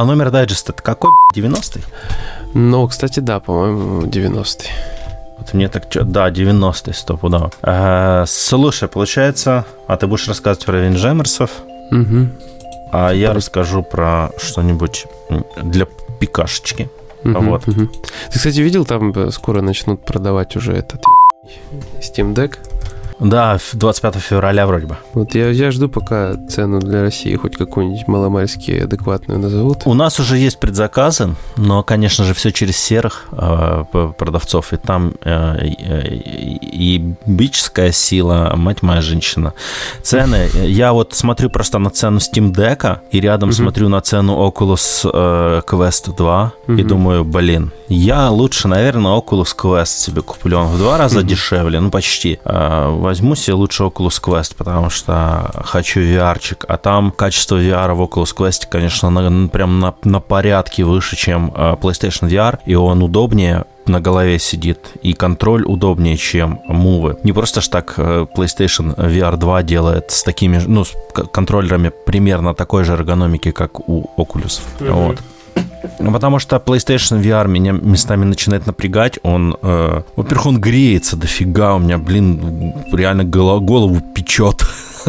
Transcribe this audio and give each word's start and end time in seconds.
А 0.00 0.04
номер 0.06 0.30
дайджеста 0.30 0.72
это 0.72 0.82
какой, 0.82 1.10
90-й? 1.36 1.84
Ну, 2.54 2.88
кстати, 2.88 3.20
да, 3.20 3.38
по-моему, 3.38 4.06
90-й. 4.06 4.70
Вот 5.36 5.52
мне 5.52 5.68
так 5.68 5.88
что, 5.90 6.04
да, 6.04 6.30
90-й 6.30 6.94
стопудово. 6.94 7.50
Э, 7.60 8.24
слушай, 8.26 8.88
получается, 8.88 9.66
а 9.86 9.98
ты 9.98 10.06
будешь 10.06 10.26
рассказывать 10.26 10.64
про 10.64 10.78
винджемерсов, 10.78 11.50
Угу. 11.90 12.28
а 12.92 13.10
я 13.10 13.34
расскажу 13.34 13.82
про 13.82 14.30
что-нибудь 14.38 15.04
для 15.62 15.86
пикашечки. 16.18 16.88
Вот. 17.22 17.64
Ты, 17.66 17.90
кстати, 18.32 18.58
видел, 18.60 18.86
там 18.86 19.30
скоро 19.30 19.60
начнут 19.60 20.02
продавать 20.02 20.56
уже 20.56 20.72
этот 20.72 21.02
Steam 22.00 22.32
Deck? 22.32 22.56
Да, 23.20 23.58
в 23.58 23.76
25 23.76 24.16
февраля 24.16 24.66
вроде 24.66 24.86
бы. 24.86 24.96
Вот 25.14 25.34
я, 25.34 25.50
я 25.50 25.70
жду, 25.70 25.88
пока 25.88 26.34
цену 26.48 26.80
для 26.80 27.02
России 27.02 27.36
хоть 27.36 27.56
какую-нибудь 27.56 28.08
маломальски 28.08 28.72
адекватную 28.72 29.38
назовут. 29.38 29.82
У 29.84 29.94
нас 29.94 30.18
уже 30.18 30.38
есть 30.38 30.58
предзаказы, 30.58 31.34
но, 31.56 31.82
конечно 31.82 32.24
же, 32.24 32.34
все 32.34 32.50
через 32.50 32.76
серых 32.78 33.28
э, 33.32 33.84
продавцов. 34.18 34.72
И 34.72 34.76
там 34.76 35.14
э, 35.22 35.66
и, 35.66 36.96
и 36.96 37.14
бичская 37.26 37.92
сила, 37.92 38.54
мать 38.56 38.82
моя 38.82 39.02
женщина. 39.02 39.52
Цены. 40.02 40.48
Я 40.54 40.92
вот 40.92 41.14
смотрю 41.14 41.50
просто 41.50 41.78
на 41.78 41.90
цену 41.90 42.18
Steam 42.18 42.52
Deck 42.52 43.00
и 43.10 43.20
рядом 43.20 43.52
смотрю 43.52 43.88
на 43.88 44.00
цену 44.00 44.46
Oculus 44.48 45.08
э, 45.12 45.62
Quest 45.66 46.16
2 46.16 46.52
и 46.68 46.82
думаю, 46.82 47.24
блин, 47.24 47.72
я 47.88 48.30
лучше, 48.30 48.68
наверное, 48.68 49.18
Oculus 49.18 49.54
Quest 49.56 49.86
себе 49.86 50.22
куплю. 50.22 50.58
Он 50.58 50.68
в 50.68 50.78
два 50.78 50.96
раза 50.96 51.22
дешевле, 51.22 51.80
ну 51.80 51.90
почти. 51.90 52.38
Э, 52.44 52.88
возьму 53.10 53.34
себе 53.34 53.54
лучше 53.54 53.82
Oculus 53.84 54.20
Quest, 54.22 54.54
потому 54.56 54.88
что 54.90 55.50
хочу 55.64 56.00
VR-чик. 56.00 56.64
А 56.68 56.76
там 56.76 57.10
качество 57.10 57.56
VR 57.60 57.92
в 57.94 58.00
Oculus 58.02 58.34
Quest, 58.36 58.68
конечно, 58.70 59.10
на- 59.10 59.48
прям 59.48 59.80
на, 59.80 59.94
на 60.04 60.20
порядке 60.20 60.84
выше, 60.84 61.16
чем 61.16 61.52
э, 61.54 61.74
PlayStation 61.82 62.28
VR, 62.28 62.58
и 62.66 62.76
он 62.76 63.02
удобнее 63.02 63.64
на 63.86 64.00
голове 64.00 64.38
сидит, 64.38 64.78
и 65.02 65.12
контроль 65.14 65.64
удобнее, 65.64 66.16
чем 66.16 66.60
мувы. 66.68 67.16
Не 67.24 67.32
просто 67.32 67.60
ж 67.60 67.68
так 67.68 67.94
э, 67.96 68.26
PlayStation 68.36 68.94
VR 68.94 69.36
2 69.36 69.62
делает 69.64 70.10
с 70.12 70.22
такими, 70.22 70.62
ну, 70.66 70.84
с 70.84 70.92
контроллерами 71.32 71.90
примерно 72.06 72.54
такой 72.54 72.84
же 72.84 72.92
эргономики, 72.92 73.50
как 73.50 73.88
у 73.88 74.08
Oculus. 74.16 74.60
Вот. 74.80 75.18
Ну, 75.98 76.12
Потому 76.12 76.38
что 76.38 76.56
PlayStation 76.56 77.22
VR 77.22 77.48
меня 77.48 77.72
местами 77.72 78.24
начинает 78.24 78.66
напрягать. 78.66 79.18
Он, 79.22 79.56
э, 79.62 80.02
во-первых, 80.16 80.46
он 80.46 80.60
греется 80.60 81.16
дофига. 81.16 81.74
У 81.74 81.78
меня, 81.78 81.98
блин, 81.98 82.74
реально 82.92 83.22
голо- 83.24 83.60
голову 83.60 84.00
печет. 84.14 84.64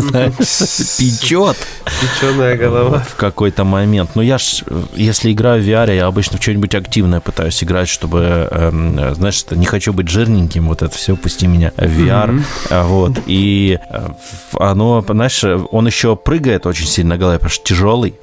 Печет 0.98 1.58
Печеная 2.02 2.56
голова. 2.58 3.00
в 3.00 3.16
какой-то 3.16 3.64
момент. 3.64 4.12
Ну, 4.16 4.22
я 4.22 4.38
ж, 4.38 4.64
если 4.96 5.34
играю 5.34 5.62
в 5.62 5.66
VR, 5.68 5.94
я 5.96 6.06
обычно 6.08 6.38
в 6.38 6.42
что-нибудь 6.42 6.74
активное 6.76 7.20
пытаюсь 7.20 7.62
играть, 7.64 7.90
чтобы, 7.90 8.48
э, 8.50 9.14
знаешь, 9.16 9.46
не 9.52 9.66
хочу 9.66 9.92
быть 9.94 10.08
жирненьким, 10.08 10.68
вот 10.70 10.82
это 10.82 10.96
все, 10.96 11.16
пусти 11.18 11.48
меня 11.48 11.72
в 11.76 11.82
VR. 11.82 12.42
А, 12.70 12.86
Вот, 12.86 13.20
и 13.26 13.80
э, 13.90 14.10
оно, 14.54 15.04
знаешь, 15.08 15.44
он 15.44 15.88
еще 15.88 16.16
прыгает 16.16 16.66
очень 16.66 16.88
сильно 16.88 17.16
на 17.16 17.18
голове, 17.18 17.40
потому 17.40 17.52
что 17.52 17.66
тяжелый. 17.66 18.16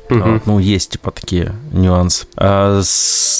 Ну, 0.46 0.58
есть 0.58 0.92
типа 0.92 1.10
такие 1.10 1.52
нюансы. 1.70 2.24
А, 2.40 2.82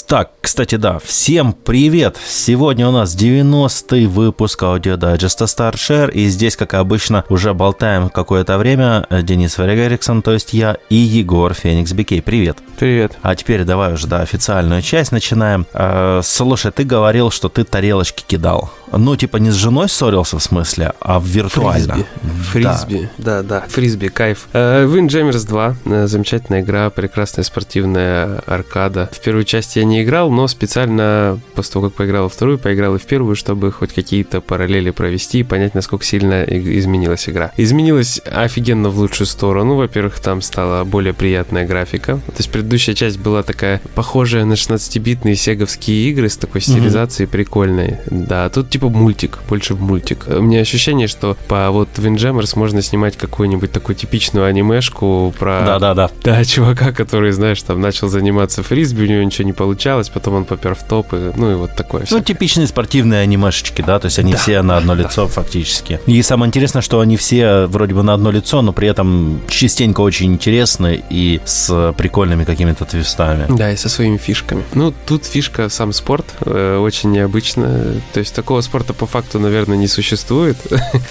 так, 0.07 0.31
кстати, 0.41 0.75
да, 0.75 0.99
всем 0.99 1.53
привет! 1.53 2.17
Сегодня 2.27 2.85
у 2.89 2.91
нас 2.91 3.15
90-й 3.15 4.07
выпуск 4.07 4.61
аудиодайджеста 4.61 5.45
Start 5.45 5.75
Share, 5.75 6.11
и 6.11 6.27
здесь, 6.27 6.57
как 6.57 6.73
обычно, 6.73 7.23
уже 7.29 7.53
болтаем 7.53 8.09
какое-то 8.09 8.57
время. 8.57 9.07
Денис 9.09 9.57
Варяг 9.57 9.77
Эриксон, 9.77 10.21
то 10.21 10.33
есть 10.33 10.51
я, 10.51 10.77
и 10.89 10.95
Егор 10.95 11.53
Феникс 11.53 11.93
Бикей. 11.93 12.21
Привет! 12.21 12.57
Привет. 12.77 13.17
А 13.21 13.35
теперь 13.35 13.63
давай 13.63 13.93
уже, 13.93 14.07
да, 14.07 14.19
официальную 14.19 14.81
часть 14.81 15.13
начинаем. 15.13 15.65
Э, 15.73 16.19
слушай, 16.23 16.71
ты 16.71 16.83
говорил, 16.83 17.31
что 17.31 17.47
ты 17.47 17.63
тарелочки 17.63 18.23
кидал. 18.27 18.69
Ну, 18.91 19.15
типа 19.15 19.37
не 19.37 19.51
с 19.51 19.55
женой 19.55 19.87
ссорился 19.89 20.37
в 20.37 20.43
смысле, 20.43 20.93
а 20.99 21.21
виртуально. 21.23 22.05
Фрисби. 22.51 22.67
Фрисби. 22.67 23.09
Да, 23.17 23.43
да. 23.43 23.65
Фрисби, 23.67 24.07
кайф. 24.07 24.47
Э, 24.53 24.85
Windjammers 24.85 25.47
2. 25.47 25.75
э, 25.85 26.07
Замечательная 26.07 26.61
игра, 26.61 26.89
прекрасная 26.89 27.43
спортивная 27.43 28.39
аркада. 28.45 29.09
В 29.11 29.19
первую 29.21 29.43
часть 29.43 29.75
я 29.75 29.83
не 29.83 30.03
играл, 30.03 30.31
но 30.31 30.47
специально 30.47 31.39
после 31.55 31.73
того, 31.73 31.89
как 31.89 31.97
поиграл 31.97 32.23
во 32.23 32.29
вторую, 32.29 32.57
поиграл 32.57 32.95
и 32.95 32.99
в 32.99 33.05
первую, 33.05 33.35
чтобы 33.35 33.71
хоть 33.71 33.93
какие-то 33.93 34.41
параллели 34.41 34.89
провести 34.91 35.39
и 35.39 35.43
понять, 35.43 35.75
насколько 35.75 36.03
сильно 36.05 36.43
изменилась 36.43 37.29
игра. 37.29 37.51
Изменилась 37.57 38.21
офигенно 38.25 38.89
в 38.89 38.97
лучшую 38.97 39.27
сторону. 39.27 39.75
Во-первых, 39.75 40.19
там 40.19 40.41
стала 40.41 40.83
более 40.83 41.13
приятная 41.13 41.65
графика. 41.67 42.15
То 42.25 42.33
есть 42.37 42.51
предыдущая 42.51 42.95
часть 42.95 43.19
была 43.19 43.43
такая 43.43 43.81
похожая 43.95 44.45
на 44.45 44.53
16-битные 44.53 45.35
сеговские 45.35 46.09
игры 46.09 46.29
с 46.29 46.37
такой 46.37 46.61
стилизацией 46.61 47.27
прикольной. 47.27 47.97
Да, 48.09 48.49
тут 48.49 48.69
типа 48.69 48.78
мультик, 48.87 49.39
больше 49.49 49.73
в 49.73 49.81
мультик. 49.81 50.25
У 50.27 50.41
меня 50.41 50.61
ощущение, 50.61 51.07
что 51.07 51.35
по 51.47 51.69
вот 51.71 51.89
Windjammers 51.97 52.57
можно 52.57 52.81
снимать 52.81 53.17
какую-нибудь 53.17 53.71
такую 53.71 53.95
типичную 53.95 54.45
анимешку 54.45 55.33
про... 55.37 55.63
Да-да-да. 55.65 56.09
Да, 56.23 56.45
чувака, 56.45 56.91
который, 56.91 57.31
знаешь, 57.31 57.61
там 57.63 57.81
начал 57.81 58.07
заниматься 58.07 58.63
фрисби, 58.63 59.03
у 59.03 59.07
него 59.07 59.23
ничего 59.23 59.45
не 59.45 59.53
получалось, 59.53 60.09
потом 60.09 60.35
он 60.35 60.45
попер 60.45 60.75
в 60.75 60.83
топ, 60.83 61.13
и, 61.13 61.31
ну 61.35 61.51
и 61.51 61.55
вот 61.55 61.75
такое 61.75 62.01
Ну, 62.01 62.05
все. 62.05 62.21
типичные 62.21 62.67
спортивные 62.67 63.21
анимешечки, 63.21 63.81
да, 63.81 63.99
то 63.99 64.05
есть 64.05 64.19
они 64.19 64.33
Да. 64.33 64.37
все 64.37 64.61
на 64.61 64.77
одно 64.77 64.93
лицо 64.93 65.27
фактически. 65.27 65.99
И 66.05 66.21
самое 66.21 66.47
интересное, 66.47 66.81
что 66.81 66.99
они 66.99 67.17
все 67.17 67.65
вроде 67.65 67.93
бы 67.95 68.03
на 68.03 68.13
одно 68.13 68.31
лицо, 68.31 68.61
но 68.61 68.71
при 68.73 68.87
этом 68.87 69.41
частенько 69.47 70.01
очень 70.01 70.31
интересны 70.33 71.03
и 71.09 71.41
с 71.45 71.93
прикольными 71.97 72.43
какими-то 72.43 72.85
твистами. 72.85 73.45
Да, 73.49 73.71
и 73.71 73.75
со 73.75 73.89
своими 73.89 74.17
фишками. 74.17 74.63
Ну, 74.73 74.93
тут 75.07 75.25
фишка 75.25 75.69
сам 75.69 75.93
спорт, 75.93 76.25
э, 76.45 76.77
очень 76.77 77.11
необычно. 77.11 77.95
То 78.13 78.19
есть 78.19 78.35
такого 78.35 78.61
спорта 78.69 78.93
по 78.93 79.07
факту, 79.07 79.39
наверное, 79.39 79.77
не 79.77 79.87
существует. 79.87 80.57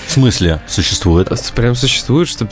В 0.06 0.12
смысле 0.12 0.60
существует? 0.69 1.28
Прям 1.56 1.74
существует, 1.74 2.28
что 2.28 2.46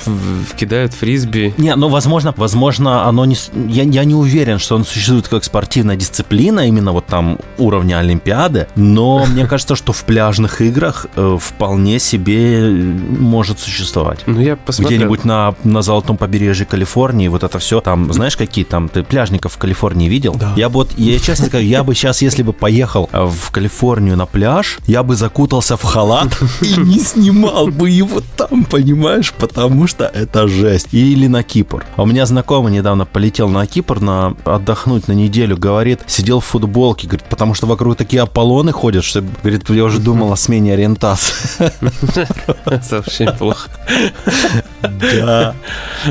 кидают 0.57 0.95
фрисби. 0.95 1.55
Не, 1.59 1.77
ну, 1.77 1.89
возможно, 1.89 2.35
возможно, 2.37 3.05
оно 3.05 3.25
не... 3.25 3.37
Я, 3.69 3.85
я 3.85 4.05
не 4.05 4.15
уверен, 4.15 4.59
что 4.59 4.75
он 4.75 4.85
существует 4.85 5.29
как 5.29 5.45
спортивная 5.45 5.95
дисциплина, 5.95 6.67
именно 6.67 6.91
вот 6.91 7.07
там 7.07 7.39
уровня 7.57 7.99
Олимпиады, 7.99 8.67
но 8.75 9.25
мне 9.29 9.47
кажется, 9.47 9.77
что 9.77 9.93
в 9.93 10.03
пляжных 10.05 10.61
играх 10.61 11.07
э, 11.15 11.39
вполне 11.41 12.01
себе 12.01 12.63
э, 12.63 12.71
может 12.73 13.61
существовать. 13.61 14.25
Ну, 14.27 14.41
я 14.41 14.57
посмотрел. 14.57 14.99
Где-нибудь 14.99 15.25
на, 15.25 15.55
на 15.63 15.83
золотом 15.83 16.17
побережье 16.17 16.67
Калифорнии, 16.67 17.29
вот 17.29 17.45
это 17.45 17.61
все, 17.61 17.81
там, 17.81 18.13
знаешь, 18.13 18.37
какие 18.37 18.65
там, 18.65 18.89
ты 18.89 19.05
пляжников 19.05 19.53
в 19.53 19.59
Калифорнии 19.59 20.09
видел? 20.09 20.35
Да. 20.35 20.53
Я 20.57 20.69
бы 20.69 20.75
вот, 20.75 20.99
я 20.99 21.17
честно 21.21 21.47
скажу, 21.47 21.65
я 21.65 21.85
бы 21.85 21.95
сейчас, 21.95 22.23
если 22.23 22.43
бы 22.43 22.53
поехал 22.53 23.09
э, 23.13 23.25
в 23.25 23.53
Калифорнию 23.53 24.17
на 24.17 24.27
пляж, 24.27 24.79
я 24.89 24.96
бы 25.03 25.17
закутался 25.17 25.77
в 25.77 25.83
халат 25.83 26.39
и 26.61 26.81
не 26.81 26.99
снимал 27.01 27.69
бы 27.69 27.91
его 27.91 28.21
там, 28.37 28.65
понимаешь, 28.65 29.33
потому 29.33 29.87
что 29.87 30.05
это 30.05 30.49
жесть. 30.49 30.89
Или 30.93 31.27
на 31.27 31.43
Кипр. 31.43 31.85
А 31.97 32.03
у 32.03 32.07
меня 32.07 32.27
знакомый 32.27 32.73
недавно 32.73 33.07
полетел 33.07 33.49
на 33.49 33.67
Кипр 33.67 34.01
на 34.01 34.35
отдохнуть 34.45 35.09
на 35.09 35.13
неделю, 35.13 35.57
говорит, 35.57 36.01
сидел 36.07 36.41
в 36.41 36.45
футболке, 36.45 37.07
говорит, 37.07 37.27
потому 37.29 37.55
что 37.55 37.67
вокруг 37.67 37.97
такие 37.97 38.23
Аполлоны 38.23 38.73
ходят, 38.73 39.05
что, 39.05 39.23
говорит, 39.43 39.69
я 39.71 39.85
уже 39.85 39.99
думал 39.99 40.33
о 40.33 40.37
смене 40.37 40.75
ориентации. 40.75 41.35
Совсем 42.83 43.37
плохо. 43.37 43.71
Да. 44.83 45.55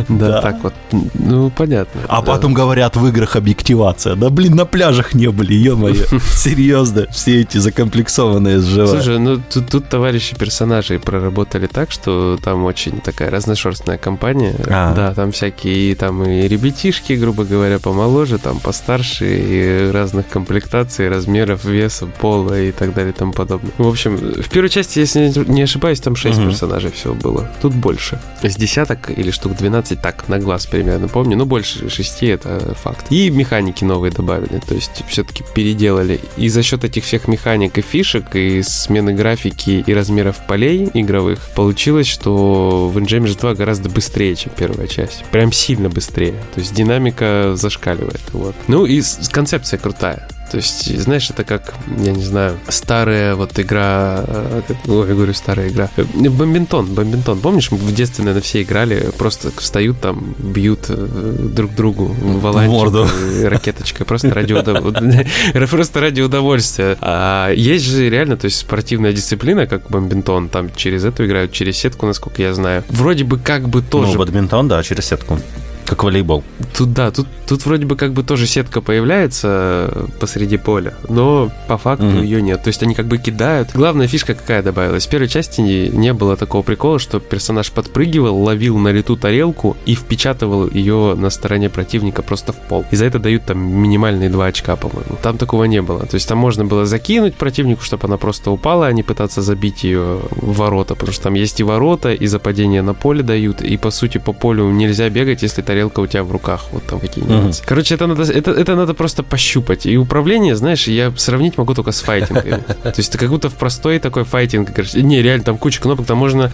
Да, 0.09 0.41
так 0.41 0.63
вот. 0.63 0.73
Ну, 1.13 1.49
понятно. 1.49 2.01
А 2.07 2.21
потом 2.21 2.53
говорят 2.53 2.95
в 2.95 3.07
играх 3.07 3.35
объективация. 3.35 4.15
Да 4.15 4.29
блин, 4.29 4.55
на 4.55 4.65
пляжах 4.65 5.13
не 5.13 5.27
были, 5.27 5.53
ё-моё. 5.53 6.05
Серьезно, 6.33 7.07
все 7.11 7.41
эти 7.41 7.57
закомплексованные 7.57 8.59
сживают. 8.75 9.03
Слушай, 9.03 9.19
ну 9.19 9.41
тут, 9.51 9.69
тут 9.69 9.89
товарищи 9.89 10.35
персонажей 10.35 10.99
проработали 10.99 11.67
так, 11.67 11.91
что 11.91 12.37
там 12.43 12.63
очень 12.65 12.99
такая 13.01 13.29
разношерстная 13.31 13.97
компания. 13.97 14.55
А. 14.67 14.93
Да, 14.93 15.13
там 15.13 15.31
всякие 15.31 15.95
там 15.95 16.23
и 16.23 16.47
ребятишки, 16.47 17.13
грубо 17.13 17.43
говоря, 17.43 17.79
помоложе, 17.79 18.37
там 18.37 18.59
постарше, 18.59 19.25
и 19.25 19.91
разных 19.91 20.27
комплектаций, 20.27 21.09
размеров, 21.09 21.63
веса, 21.65 22.05
пола 22.05 22.59
и 22.59 22.71
так 22.71 22.93
далее 22.93 23.11
и 23.13 23.15
тому 23.15 23.33
подобное. 23.33 23.71
В 23.77 23.87
общем, 23.87 24.17
в 24.17 24.49
первой 24.49 24.69
части, 24.69 24.99
если 24.99 25.31
не 25.47 25.63
ошибаюсь, 25.63 25.99
там 25.99 26.15
6 26.15 26.37
Мгм. 26.39 26.49
персонажей 26.49 26.91
всего 26.91 27.13
было. 27.13 27.49
Тут 27.61 27.73
больше. 27.73 28.19
С 28.43 28.55
десяток 28.55 29.09
или 29.09 29.31
штук 29.31 29.55
12, 29.55 30.01
так, 30.01 30.27
на 30.27 30.39
глаз 30.39 30.65
примерно 30.65 31.07
помню, 31.07 31.37
но 31.37 31.45
больше 31.45 31.89
6 31.89 32.29
это 32.29 32.75
факт. 32.81 33.05
И 33.09 33.29
механики 33.29 33.83
новые 33.83 34.11
добавили, 34.11 34.59
то 34.67 34.75
есть 34.75 35.03
все-таки 35.07 35.43
переделали. 35.53 36.19
И 36.37 36.49
за 36.49 36.63
счет 36.63 36.83
этих 36.83 37.03
всех 37.03 37.27
механик 37.27 37.77
и 37.77 37.81
фишек, 37.81 38.35
и 38.35 38.54
смены 38.61 39.13
графики, 39.13 39.83
и 39.85 39.93
размеров 39.93 40.37
полей 40.47 40.89
игровых, 40.93 41.39
получилось, 41.55 42.07
что 42.07 42.87
в 42.87 42.97
Windjammers 42.97 43.39
2 43.39 43.55
гораздо 43.55 43.89
быстрее, 43.89 44.35
чем 44.35 44.51
первая 44.55 44.87
часть. 44.87 45.23
Прям 45.31 45.51
сильно 45.51 45.89
быстрее. 45.89 46.35
То 46.53 46.59
есть 46.59 46.73
динамика 46.73 47.53
зашкаливает. 47.55 48.21
Вот. 48.33 48.55
Ну 48.67 48.85
и 48.85 49.01
концепция 49.31 49.77
крутая. 49.77 50.27
То 50.51 50.57
есть, 50.57 50.97
знаешь, 50.99 51.29
это 51.29 51.43
как, 51.43 51.73
я 51.99 52.11
не 52.11 52.23
знаю, 52.23 52.57
старая 52.69 53.35
вот 53.35 53.57
игра, 53.59 54.23
э, 54.27 54.61
ой, 54.87 55.07
я 55.07 55.15
говорю, 55.15 55.33
старая 55.33 55.69
игра. 55.69 55.89
Бомбинтон, 55.97 56.93
бомбинтон. 56.93 57.39
Помнишь, 57.39 57.71
мы 57.71 57.77
в 57.77 57.93
детстве, 57.93 58.23
наверное, 58.23 58.43
все 58.43 58.61
играли, 58.61 59.09
просто 59.17 59.51
встают 59.57 59.99
там, 59.99 60.35
бьют 60.37 60.85
э, 60.89 61.37
друг 61.53 61.73
другу 61.73 62.15
валанчиком, 62.21 63.09
ракеточкой, 63.43 64.05
просто 64.05 64.33
ради, 64.33 64.53
просто 65.69 65.99
ради 65.99 66.21
удовольствия. 66.21 66.97
А 67.01 67.51
есть 67.51 67.85
же 67.85 68.09
реально, 68.09 68.37
то 68.37 68.45
есть 68.45 68.57
спортивная 68.57 69.13
дисциплина, 69.13 69.65
как 69.65 69.89
бомбинтон, 69.89 70.49
там 70.49 70.69
через 70.75 71.05
эту 71.05 71.25
играют, 71.25 71.51
через 71.51 71.77
сетку, 71.77 72.05
насколько 72.05 72.41
я 72.41 72.53
знаю. 72.53 72.83
Вроде 72.89 73.23
бы 73.23 73.39
как 73.39 73.67
бы 73.67 73.81
тоже... 73.81 74.13
Ну, 74.13 74.19
бадминтон, 74.19 74.67
да, 74.67 74.83
через 74.83 75.05
сетку. 75.05 75.39
Как 75.85 76.03
волейбол. 76.03 76.43
Тут 76.75 76.93
да, 76.93 77.11
тут, 77.11 77.27
тут 77.47 77.65
вроде 77.65 77.85
бы 77.85 77.95
как 77.95 78.13
бы 78.13 78.23
тоже 78.23 78.47
сетка 78.47 78.81
появляется 78.81 80.07
посреди 80.19 80.57
поля, 80.57 80.95
но 81.07 81.51
по 81.67 81.77
факту 81.77 82.05
mm-hmm. 82.05 82.23
ее 82.23 82.41
нет. 82.41 82.63
То 82.63 82.69
есть 82.69 82.81
они 82.81 82.95
как 82.95 83.05
бы 83.05 83.17
кидают. 83.17 83.69
Главная 83.73 84.07
фишка 84.07 84.33
какая 84.33 84.63
добавилась? 84.63 85.05
В 85.05 85.09
первой 85.09 85.27
части 85.27 85.61
не, 85.61 85.89
не 85.89 86.13
было 86.13 86.35
такого 86.35 86.63
прикола, 86.63 86.97
что 86.99 87.19
персонаж 87.19 87.71
подпрыгивал, 87.71 88.35
ловил 88.41 88.77
на 88.77 88.89
лету 88.89 89.15
тарелку 89.15 89.77
и 89.85 89.95
впечатывал 89.95 90.67
ее 90.67 91.15
на 91.15 91.29
стороне 91.29 91.69
противника 91.69 92.23
просто 92.23 92.51
в 92.51 92.57
пол. 92.57 92.83
И 92.91 92.95
за 92.95 93.05
это 93.05 93.19
дают 93.19 93.45
там 93.45 93.59
минимальные 93.59 94.29
2 94.29 94.45
очка, 94.45 94.75
по-моему. 94.75 95.17
Там 95.21 95.37
такого 95.37 95.65
не 95.65 95.81
было. 95.81 96.05
То 96.05 96.15
есть 96.15 96.27
там 96.27 96.39
можно 96.39 96.65
было 96.65 96.85
закинуть 96.85 97.35
противнику, 97.35 97.83
чтобы 97.83 98.05
она 98.05 98.17
просто 98.17 98.49
упала, 98.49 98.87
а 98.87 98.91
не 98.91 99.03
пытаться 99.03 99.41
забить 99.41 99.83
ее 99.83 100.19
в 100.31 100.57
ворота, 100.57 100.95
потому 100.95 101.13
что 101.13 101.23
там 101.25 101.35
есть 101.35 101.59
и 101.59 101.63
ворота, 101.63 102.11
и 102.11 102.25
за 102.25 102.39
падение 102.39 102.81
на 102.81 102.95
поле 102.95 103.21
дают, 103.21 103.61
и 103.61 103.77
по 103.77 103.91
сути 103.91 104.17
по 104.17 104.33
полю 104.33 104.71
нельзя 104.71 105.09
бегать, 105.09 105.43
если 105.43 105.61
тарелка 105.61 105.74
тарелка 105.75 105.99
у 105.99 106.07
тебя 106.07 106.23
в 106.23 106.31
руках, 106.31 106.67
вот 106.71 106.83
там 106.85 106.99
какие 106.99 107.23
нибудь 107.25 107.35
Угу. 107.35 107.65
Короче, 107.65 107.95
это 107.95 108.07
надо, 108.07 108.23
это, 108.23 108.51
это 108.51 108.75
надо 108.75 108.93
просто 108.93 109.23
пощупать. 109.23 109.85
И 109.85 109.97
управление, 109.97 110.55
знаешь, 110.55 110.87
я 110.87 111.11
сравнить 111.17 111.57
могу 111.57 111.73
только 111.73 111.91
с 111.91 112.01
файтингами. 112.01 112.63
То 112.83 112.93
есть 112.97 113.09
это 113.09 113.17
как 113.17 113.29
будто 113.29 113.49
в 113.49 113.55
простой 113.55 113.99
такой 113.99 114.23
файтинг. 114.23 114.69
Не, 114.95 115.21
реально, 115.21 115.43
там 115.43 115.57
куча 115.57 115.81
кнопок, 115.81 116.05
там 116.05 116.17
можно, 116.17 116.51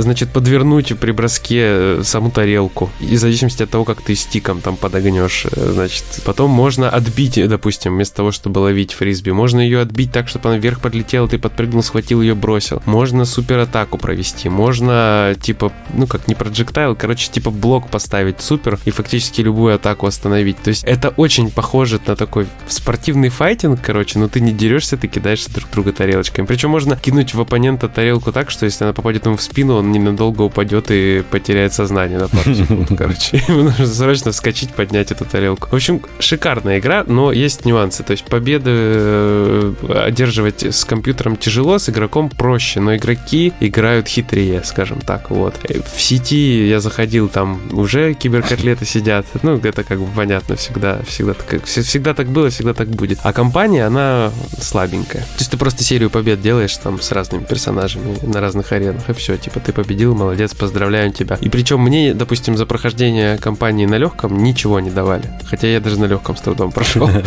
значит, 0.00 0.30
подвернуть 0.30 0.98
при 0.98 1.10
броске 1.12 1.60
э, 1.60 2.02
саму 2.02 2.30
тарелку. 2.30 2.90
И 3.00 3.16
в 3.16 3.18
зависимости 3.18 3.62
от 3.62 3.70
того, 3.70 3.84
как 3.84 4.00
ты 4.00 4.14
стиком 4.14 4.60
там 4.60 4.76
подогнешь, 4.76 5.46
э, 5.50 5.72
значит, 5.72 6.04
потом 6.24 6.50
можно 6.50 6.88
отбить, 6.88 7.38
допустим, 7.48 7.94
вместо 7.94 8.16
того, 8.16 8.32
чтобы 8.32 8.60
ловить 8.60 8.94
фрисби, 8.94 9.32
можно 9.32 9.60
ее 9.60 9.80
отбить 9.80 10.12
так, 10.12 10.28
чтобы 10.28 10.48
она 10.48 10.58
вверх 10.58 10.80
подлетела, 10.80 11.28
ты 11.28 11.38
подпрыгнул, 11.38 11.82
схватил 11.82 12.22
ее, 12.22 12.34
бросил. 12.34 12.82
Можно 12.86 13.26
супер 13.26 13.58
атаку 13.58 13.98
провести, 13.98 14.48
можно, 14.48 15.34
типа, 15.40 15.72
ну, 15.92 16.06
как 16.06 16.26
не 16.28 16.34
проджектайл, 16.34 16.96
короче, 16.96 17.30
типа 17.30 17.50
блок 17.50 17.88
поставить 17.88 18.40
супер 18.40 18.61
супер 18.62 18.78
и 18.84 18.90
фактически 18.90 19.40
любую 19.40 19.74
атаку 19.74 20.06
остановить. 20.06 20.58
То 20.58 20.68
есть 20.68 20.84
это 20.84 21.10
очень 21.10 21.50
похоже 21.50 22.00
на 22.06 22.16
такой 22.16 22.46
спортивный 22.68 23.28
файтинг, 23.28 23.80
короче, 23.82 24.18
но 24.18 24.28
ты 24.28 24.40
не 24.40 24.52
дерешься, 24.52 24.96
ты 24.96 25.08
кидаешь 25.08 25.46
друг 25.46 25.70
друга 25.70 25.92
тарелочками. 25.92 26.46
Причем 26.46 26.70
можно 26.70 26.96
кинуть 26.96 27.34
в 27.34 27.40
оппонента 27.40 27.88
тарелку 27.88 28.32
так, 28.32 28.50
что 28.50 28.66
если 28.66 28.84
она 28.84 28.92
попадет 28.92 29.26
ему 29.26 29.36
в 29.36 29.42
спину, 29.42 29.76
он 29.76 29.92
ненадолго 29.92 30.42
упадет 30.42 30.90
и 30.90 31.22
потеряет 31.30 31.72
сознание 31.72 32.18
на 32.18 32.28
пару 32.28 32.54
секунд, 32.54 32.88
короче. 32.96 33.42
Ему 33.48 33.62
нужно 33.64 33.86
срочно 33.86 34.30
вскочить, 34.30 34.70
поднять 34.70 35.10
эту 35.10 35.24
тарелку. 35.24 35.68
В 35.68 35.74
общем, 35.74 36.02
шикарная 36.18 36.78
игра, 36.78 37.04
но 37.06 37.32
есть 37.32 37.64
нюансы. 37.64 38.02
То 38.02 38.12
есть 38.12 38.24
победы 38.24 38.70
э, 38.72 39.74
одерживать 40.06 40.62
с 40.62 40.84
компьютером 40.84 41.36
тяжело, 41.36 41.78
с 41.78 41.88
игроком 41.88 42.30
проще, 42.30 42.80
но 42.80 42.96
игроки 42.96 43.52
играют 43.60 44.08
хитрее, 44.08 44.62
скажем 44.64 45.00
так, 45.00 45.30
вот. 45.30 45.54
В 45.94 46.00
сети 46.00 46.68
я 46.68 46.80
заходил, 46.80 47.28
там 47.28 47.60
уже 47.72 48.14
кибер 48.14 48.42
котлеты 48.56 48.84
сидят. 48.84 49.26
Ну, 49.42 49.56
это 49.56 49.82
как 49.82 49.98
бы 49.98 50.06
понятно 50.14 50.56
всегда. 50.56 51.00
Всегда, 51.06 51.32
так, 51.34 51.64
всегда 51.64 52.12
так 52.12 52.28
было, 52.28 52.50
всегда 52.50 52.74
так 52.74 52.88
будет. 52.88 53.18
А 53.22 53.32
компания, 53.32 53.86
она 53.86 54.30
слабенькая. 54.60 55.22
То 55.22 55.38
есть 55.38 55.50
ты 55.50 55.56
просто 55.56 55.82
серию 55.82 56.10
побед 56.10 56.42
делаешь 56.42 56.76
там 56.76 57.00
с 57.00 57.10
разными 57.12 57.44
персонажами 57.44 58.18
на 58.22 58.40
разных 58.40 58.72
аренах, 58.72 59.08
и 59.08 59.12
все. 59.14 59.38
Типа 59.38 59.60
ты 59.60 59.72
победил, 59.72 60.14
молодец, 60.14 60.54
поздравляю 60.54 61.12
тебя. 61.12 61.38
И 61.40 61.48
причем 61.48 61.80
мне, 61.80 62.12
допустим, 62.12 62.56
за 62.56 62.66
прохождение 62.66 63.38
компании 63.38 63.86
на 63.86 63.96
легком 63.96 64.42
ничего 64.42 64.80
не 64.80 64.90
давали. 64.90 65.30
Хотя 65.48 65.68
я 65.68 65.80
даже 65.80 65.98
на 65.98 66.04
легком 66.04 66.36
с 66.36 66.40
трудом 66.40 66.72
прошел. 66.72 67.08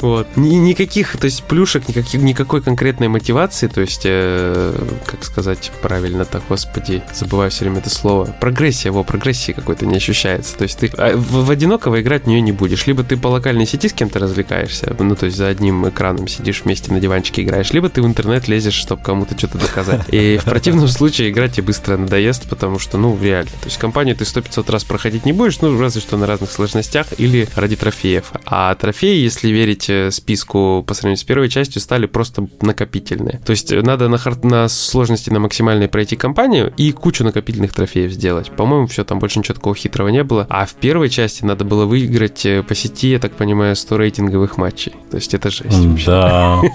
Вот. 0.00 0.26
Никаких, 0.36 1.16
то 1.16 1.26
есть 1.26 1.44
плюшек, 1.44 1.88
никакой 1.88 2.62
конкретной 2.62 3.08
мотивации, 3.08 3.68
то 3.68 3.80
есть, 3.80 4.02
э, 4.04 4.74
как 5.06 5.24
сказать 5.24 5.70
правильно-то, 5.82 6.42
господи, 6.48 7.02
забываю 7.14 7.50
все 7.50 7.64
время 7.64 7.78
это 7.78 7.90
слово. 7.90 8.24
Прогрессия, 8.40 8.90
его 8.90 9.04
прогрессии 9.04 9.52
какой-то 9.52 9.86
не 9.86 9.96
ощущается 9.96 10.31
получается. 10.32 10.56
То 10.56 10.62
есть 10.62 10.78
ты 10.78 10.90
а, 10.96 11.16
в, 11.16 11.46
в 11.46 11.50
одинокого 11.50 12.00
играть 12.00 12.24
в 12.24 12.26
нее 12.26 12.40
не 12.40 12.52
будешь. 12.52 12.86
Либо 12.86 13.02
ты 13.02 13.16
по 13.16 13.28
локальной 13.28 13.66
сети 13.66 13.88
с 13.88 13.92
кем-то 13.92 14.18
развлекаешься, 14.18 14.94
ну, 14.98 15.16
то 15.16 15.26
есть 15.26 15.36
за 15.36 15.48
одним 15.48 15.88
экраном 15.88 16.28
сидишь 16.28 16.62
вместе 16.64 16.92
на 16.92 17.00
диванчике 17.00 17.42
играешь, 17.42 17.72
либо 17.72 17.88
ты 17.88 18.02
в 18.02 18.06
интернет 18.06 18.48
лезешь, 18.48 18.74
чтобы 18.74 19.02
кому-то 19.02 19.36
что-то 19.36 19.58
доказать. 19.58 20.02
И 20.08 20.38
в 20.38 20.44
противном 20.44 20.88
случае 20.88 21.30
играть 21.30 21.54
тебе 21.54 21.66
быстро 21.66 21.96
надоест, 21.96 22.48
потому 22.48 22.78
что, 22.78 22.98
ну, 22.98 23.18
реально. 23.20 23.50
То 23.60 23.66
есть 23.66 23.78
компанию 23.78 24.16
ты 24.16 24.24
100-500 24.24 24.70
раз 24.70 24.84
проходить 24.84 25.24
не 25.26 25.32
будешь, 25.32 25.60
ну, 25.60 25.78
разве 25.78 26.00
что 26.00 26.16
на 26.16 26.26
разных 26.26 26.50
сложностях 26.50 27.06
или 27.18 27.48
ради 27.54 27.76
трофеев. 27.76 28.32
А 28.44 28.74
трофеи, 28.74 29.22
если 29.22 29.48
верить 29.48 29.88
э, 29.88 30.10
списку 30.10 30.84
по 30.86 30.94
сравнению 30.94 31.18
с 31.18 31.24
первой 31.24 31.48
частью, 31.48 31.80
стали 31.80 32.06
просто 32.06 32.46
накопительные. 32.60 33.40
То 33.44 33.50
есть 33.50 33.72
надо 33.72 34.08
на, 34.08 34.18
хард... 34.18 34.44
на 34.44 34.68
сложности 34.68 35.30
на 35.30 35.40
максимальной 35.40 35.88
пройти 35.88 36.16
компанию 36.16 36.72
и 36.76 36.92
кучу 36.92 37.24
накопительных 37.24 37.72
трофеев 37.72 38.12
сделать. 38.12 38.50
По-моему, 38.50 38.86
все, 38.86 39.04
там 39.04 39.18
больше 39.18 39.38
ничего 39.38 39.54
такого 39.54 39.74
хитрого 39.74 40.08
не 40.08 40.18
было. 40.24 40.46
А 40.48 40.66
в 40.66 40.74
первой 40.74 41.08
части 41.08 41.44
надо 41.44 41.64
было 41.64 41.84
выиграть 41.84 42.44
э, 42.46 42.62
по 42.62 42.74
сети, 42.74 43.10
я 43.10 43.18
так 43.18 43.32
понимаю, 43.32 43.76
100 43.76 43.96
рейтинговых 43.96 44.56
матчей. 44.56 44.92
То 45.10 45.16
есть 45.16 45.34
это 45.34 45.50
жесть. 45.50 46.04
Да. 46.06 46.60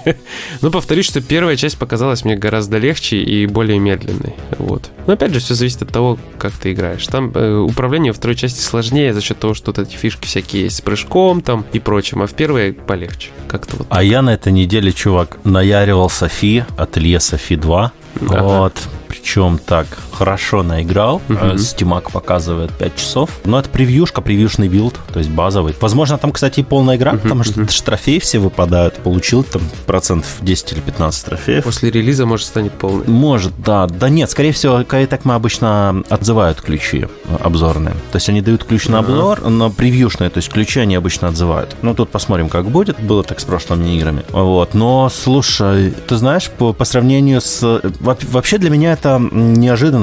Ну, 0.60 0.70
повторюсь, 0.70 1.06
что 1.06 1.20
первая 1.20 1.56
часть 1.56 1.78
показалась 1.78 2.24
мне 2.24 2.36
гораздо 2.36 2.78
легче 2.78 3.18
и 3.18 3.46
более 3.46 3.78
медленной. 3.78 4.34
Вот. 4.58 4.90
Но 5.06 5.12
опять 5.12 5.32
же, 5.32 5.40
все 5.40 5.54
зависит 5.54 5.82
от 5.82 5.90
того, 5.90 6.18
как 6.38 6.52
ты 6.52 6.72
играешь. 6.72 7.06
Там 7.06 7.32
э, 7.34 7.56
управление 7.58 8.12
во 8.12 8.16
второй 8.16 8.36
части 8.36 8.60
сложнее 8.60 9.14
за 9.14 9.20
счет 9.20 9.38
того, 9.38 9.54
что 9.54 9.72
вот 9.72 9.78
эти 9.78 9.96
фишки 9.96 10.26
всякие 10.26 10.64
есть 10.64 10.76
с 10.76 10.80
прыжком 10.80 11.42
там 11.42 11.64
и 11.72 11.78
прочим, 11.78 12.22
а 12.22 12.26
в 12.26 12.34
первой 12.34 12.72
полегче. 12.72 13.30
Как-то 13.46 13.76
вот. 13.76 13.86
А 13.90 14.02
я 14.02 14.22
на 14.22 14.34
этой 14.34 14.52
неделе, 14.52 14.92
чувак, 14.92 15.38
наяривал 15.44 16.10
Софи, 16.10 16.64
ателье 16.76 17.20
Софи 17.20 17.56
2. 17.56 17.92
Ага. 18.20 18.42
Вот. 18.42 18.74
Причем 19.08 19.58
так, 19.58 19.86
хорошо 20.18 20.62
наиграл. 20.62 21.22
Угу. 21.28 21.58
Стимак 21.58 22.10
показывает 22.10 22.72
5 22.72 22.96
часов. 22.96 23.30
Но 23.44 23.58
это 23.58 23.68
превьюшка, 23.68 24.20
превьюшный 24.20 24.68
билд, 24.68 24.98
то 25.12 25.20
есть 25.20 25.30
базовый. 25.30 25.74
Возможно, 25.80 26.18
там, 26.18 26.32
кстати, 26.32 26.60
и 26.60 26.62
полная 26.64 26.96
игра, 26.96 27.12
угу, 27.12 27.20
потому 27.20 27.44
что 27.44 27.60
угу. 27.60 27.68
трофеи 27.84 28.18
все 28.18 28.38
выпадают. 28.38 28.94
Получил 28.96 29.44
там 29.44 29.62
процентов 29.86 30.28
10 30.40 30.72
или 30.72 30.80
15 30.80 31.24
трофеев. 31.24 31.64
После 31.64 31.90
релиза, 31.90 32.26
может, 32.26 32.46
станет 32.46 32.72
полный. 32.72 33.06
Может, 33.06 33.52
да. 33.62 33.86
Да 33.86 34.08
нет, 34.08 34.30
скорее 34.30 34.52
всего, 34.52 34.82
так 34.82 35.24
мы 35.24 35.34
обычно 35.34 36.02
отзывают 36.08 36.60
ключи 36.60 37.06
обзорные. 37.40 37.94
То 38.10 38.16
есть 38.16 38.28
они 38.28 38.40
дают 38.42 38.64
ключ 38.64 38.86
на 38.88 38.98
обзор, 38.98 39.48
на 39.48 39.70
превьюшные, 39.70 40.30
то 40.30 40.38
есть 40.38 40.50
ключи 40.50 40.80
они 40.80 40.96
обычно 40.96 41.28
отзывают. 41.28 41.76
Ну, 41.82 41.94
тут 41.94 42.10
посмотрим, 42.10 42.48
как 42.48 42.66
будет. 42.66 43.00
Было 43.00 43.22
так 43.22 43.40
с 43.40 43.44
прошлыми 43.44 43.96
играми. 43.96 44.22
Вот. 44.30 44.74
Но, 44.74 45.08
слушай, 45.08 45.94
ты 46.06 46.16
знаешь, 46.16 46.50
по, 46.50 46.72
по 46.72 46.84
сравнению 46.84 47.40
с... 47.40 47.80
Вообще 48.00 48.58
для 48.58 48.70
меня 48.70 48.92
это 48.92 49.18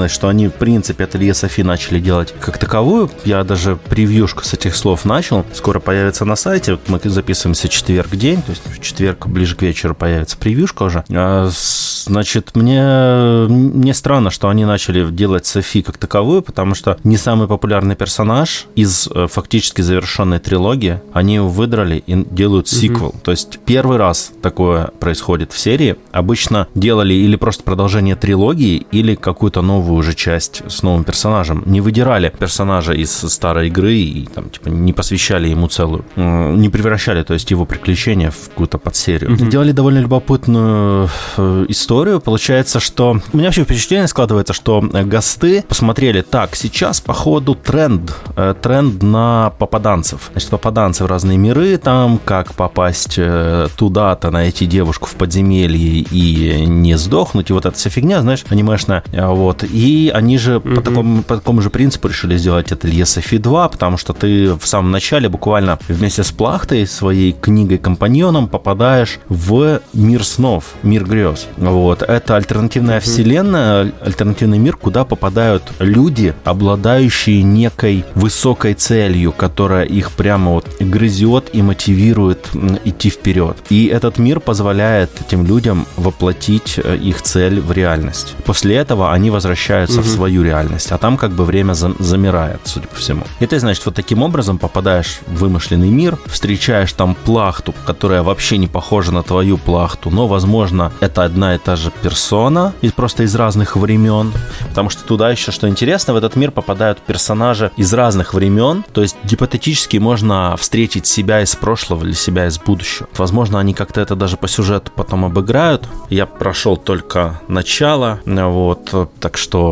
неожиданность, 0.06 0.16
что 0.16 0.28
они, 0.28 0.48
в 0.48 0.54
принципе, 0.54 1.04
ателье 1.04 1.34
Софи 1.34 1.64
начали 1.64 2.00
делать 2.00 2.34
как 2.40 2.58
таковую. 2.58 3.10
Я 3.26 3.44
даже 3.44 3.76
превьюшку 3.76 4.44
с 4.44 4.54
этих 4.54 4.76
слов 4.76 5.06
начал. 5.06 5.46
Скоро 5.54 5.80
появится 5.80 6.26
на 6.26 6.36
сайте. 6.36 6.74
Вот 6.74 6.82
мы 6.88 7.00
записываемся 7.10 7.68
четверг 7.68 8.16
день, 8.16 8.42
то 8.42 8.52
есть 8.52 8.64
в 8.66 8.82
четверг 8.82 9.28
ближе 9.28 9.56
к 9.56 9.62
вечеру 9.62 9.96
появится 9.96 10.38
превьюшка 10.38 10.84
уже. 10.84 11.04
А, 11.10 11.50
значит, 11.52 12.56
мне, 12.56 13.48
мне 13.48 13.94
странно, 13.94 14.30
что 14.30 14.50
они 14.50 14.66
начали 14.66 15.10
делать 15.12 15.46
Софи 15.46 15.82
как 15.82 15.98
таковую, 15.98 16.42
потому 16.42 16.76
что 16.76 16.98
не 17.04 17.18
самый 17.18 17.48
популярный 17.48 17.96
персонаж 17.96 18.66
из 18.76 19.08
э, 19.08 19.28
фактически 19.28 19.82
завершенной 19.82 20.40
трилогии. 20.40 21.02
Они 21.14 21.36
его 21.36 21.50
выдрали 21.50 22.04
и 22.06 22.26
делают 22.32 22.68
сиквел. 22.68 23.10
Mm-hmm. 23.10 23.22
То 23.24 23.32
есть 23.32 23.60
первый 23.66 23.98
раз 23.98 24.32
такое 24.42 24.88
происходит 25.00 25.52
в 25.52 25.60
серии. 25.60 25.96
Обычно 26.12 26.68
делали 26.76 27.14
или 27.14 27.36
просто 27.36 27.64
продолжение 27.64 28.16
трилогии, 28.16 28.86
или 28.92 29.16
какую-то 29.16 29.62
новую 29.62 29.95
уже 29.96 30.14
часть 30.14 30.64
с 30.68 30.84
новым 30.84 31.04
персонажем. 31.04 31.64
Не 31.66 31.82
выдирали 31.82 32.34
персонажа 32.38 32.94
из 32.94 33.12
старой 33.12 33.68
игры 33.68 33.94
и 33.96 34.28
там, 34.34 34.50
типа, 34.50 34.70
не 34.70 34.94
посвящали 34.94 35.48
ему 35.48 35.68
целую, 35.68 36.06
не 36.16 36.70
превращали, 36.70 37.24
то 37.24 37.34
есть 37.34 37.52
его 37.52 37.66
приключения 37.66 38.32
в 38.32 38.50
какую-то 38.50 38.78
подсерию. 38.78 39.32
Mm-hmm. 39.32 39.50
Делали 39.50 39.72
довольно 39.72 40.00
любопытную 40.00 41.10
э, 41.38 41.66
историю. 41.70 42.20
Получается, 42.20 42.80
что 42.80 43.20
у 43.34 43.38
меня 43.38 43.48
вообще 43.48 43.64
впечатление 43.64 44.08
складывается, 44.08 44.54
что 44.54 44.82
госты 44.82 45.64
посмотрели, 45.68 46.22
так, 46.22 46.56
сейчас, 46.56 47.02
походу, 47.02 47.56
тренд 47.56 48.16
э, 48.36 48.54
тренд 48.62 49.02
на 49.04 49.54
попаданцев. 49.58 50.30
Значит, 50.32 50.50
попаданцы 50.50 51.04
в 51.04 51.08
разные 51.08 51.38
миры, 51.38 51.78
там, 51.78 52.20
как 52.24 52.54
попасть 52.54 53.16
э, 53.18 53.68
туда-то, 53.78 54.32
найти 54.32 54.66
девушку 54.66 55.08
в 55.08 55.14
подземелье 55.16 56.02
и 56.02 56.66
не 56.66 56.98
сдохнуть, 56.98 57.50
и 57.50 57.54
вот 57.54 57.66
эта 57.66 57.76
вся 57.76 57.90
фигня, 57.90 58.22
знаешь, 58.22 58.46
анимешная, 58.50 59.04
вот. 59.14 59.64
И 59.64 59.85
они 60.14 60.38
же 60.38 60.56
mm-hmm. 60.56 60.76
по, 60.76 60.82
такому, 60.82 61.24
по 61.24 61.36
такому 61.36 61.62
же 61.62 61.70
принципу 61.70 62.08
решили 62.08 62.38
сделать 62.38 62.72
ателье 62.72 63.06
Софи 63.06 63.38
2, 63.38 63.70
потому 63.70 63.98
что 63.98 64.14
ты 64.14 64.54
в 64.54 64.66
самом 64.66 64.92
начале 64.92 65.30
буквально 65.30 65.80
вместе 65.88 66.24
с 66.24 66.32
Плахтой, 66.32 66.88
своей 66.88 67.34
книгой-компаньоном, 67.34 68.48
попадаешь 68.48 69.20
в 69.30 69.82
мир 69.94 70.24
снов, 70.24 70.74
мир 70.84 71.06
грез. 71.06 71.48
Вот. 71.58 72.02
Это 72.02 72.36
альтернативная 72.36 73.00
mm-hmm. 73.00 73.02
вселенная, 73.02 73.92
альтернативный 74.02 74.58
мир, 74.58 74.78
куда 74.78 75.06
попадают 75.06 75.64
люди, 75.80 76.34
обладающие 76.44 77.44
некой 77.44 78.06
высокой 78.16 78.74
целью, 78.74 79.32
которая 79.32 79.86
их 79.86 80.12
прямо 80.12 80.52
вот 80.52 80.66
грызет 80.80 81.50
и 81.54 81.62
мотивирует 81.62 82.50
идти 82.84 83.10
вперед. 83.10 83.58
И 83.70 83.88
этот 83.88 84.18
мир 84.18 84.40
позволяет 84.40 85.10
этим 85.22 85.46
людям 85.46 85.86
воплотить 85.98 86.80
э, 86.84 86.98
их 86.98 87.22
цель 87.22 87.60
в 87.60 87.72
реальность. 87.72 88.36
После 88.46 88.76
этого 88.76 89.12
они 89.12 89.30
возвращаются 89.30 89.75
угу. 89.84 90.02
в 90.02 90.08
свою 90.08 90.44
реальность, 90.44 90.92
а 90.92 90.98
там 90.98 91.18
как 91.18 91.32
бы 91.32 91.46
время 91.46 91.74
замирает, 91.74 92.62
судя 92.66 92.88
по 92.88 92.96
всему. 92.96 93.24
И 93.40 93.46
ты, 93.46 93.60
значит, 93.60 93.86
вот 93.86 93.96
таким 93.96 94.22
образом 94.22 94.58
попадаешь 94.58 95.20
в 95.28 95.40
вымышленный 95.40 95.90
мир, 95.90 96.18
встречаешь 96.26 96.94
там 96.94 97.16
плахту, 97.16 97.74
которая 97.86 98.24
вообще 98.24 98.58
не 98.58 98.68
похожа 98.68 99.12
на 99.12 99.24
твою 99.24 99.58
плахту, 99.58 100.10
но, 100.10 100.28
возможно, 100.28 100.92
это 101.00 101.24
одна 101.24 101.56
и 101.56 101.58
та 101.58 101.76
же 101.76 101.92
персона, 102.02 102.74
и 102.82 102.90
просто 102.90 103.24
из 103.24 103.36
разных 103.36 103.76
времен, 103.76 104.32
потому 104.70 104.90
что 104.90 105.04
туда 105.04 105.30
еще, 105.30 105.52
что 105.52 105.68
интересно, 105.68 106.14
в 106.14 106.18
этот 106.18 106.36
мир 106.36 106.52
попадают 106.52 107.00
персонажи 107.00 107.72
из 107.78 107.94
разных 107.94 108.34
времен, 108.34 108.84
то 108.94 109.02
есть 109.02 109.16
гипотетически 109.24 109.98
можно 109.98 110.56
встретить 110.58 111.06
себя 111.08 111.42
из 111.42 111.56
прошлого 111.56 112.06
или 112.06 112.14
себя 112.14 112.48
из 112.48 112.58
будущего. 112.60 113.08
Возможно, 113.18 113.60
они 113.60 113.74
как-то 113.74 114.02
это 114.02 114.16
даже 114.16 114.38
по 114.38 114.48
сюжету 114.48 114.92
потом 114.96 115.26
обыграют. 115.26 115.88
Я 116.10 116.26
прошел 116.26 116.78
только 116.78 117.42
начало, 117.48 118.20
вот, 118.26 119.12
так 119.20 119.38
что, 119.38 119.65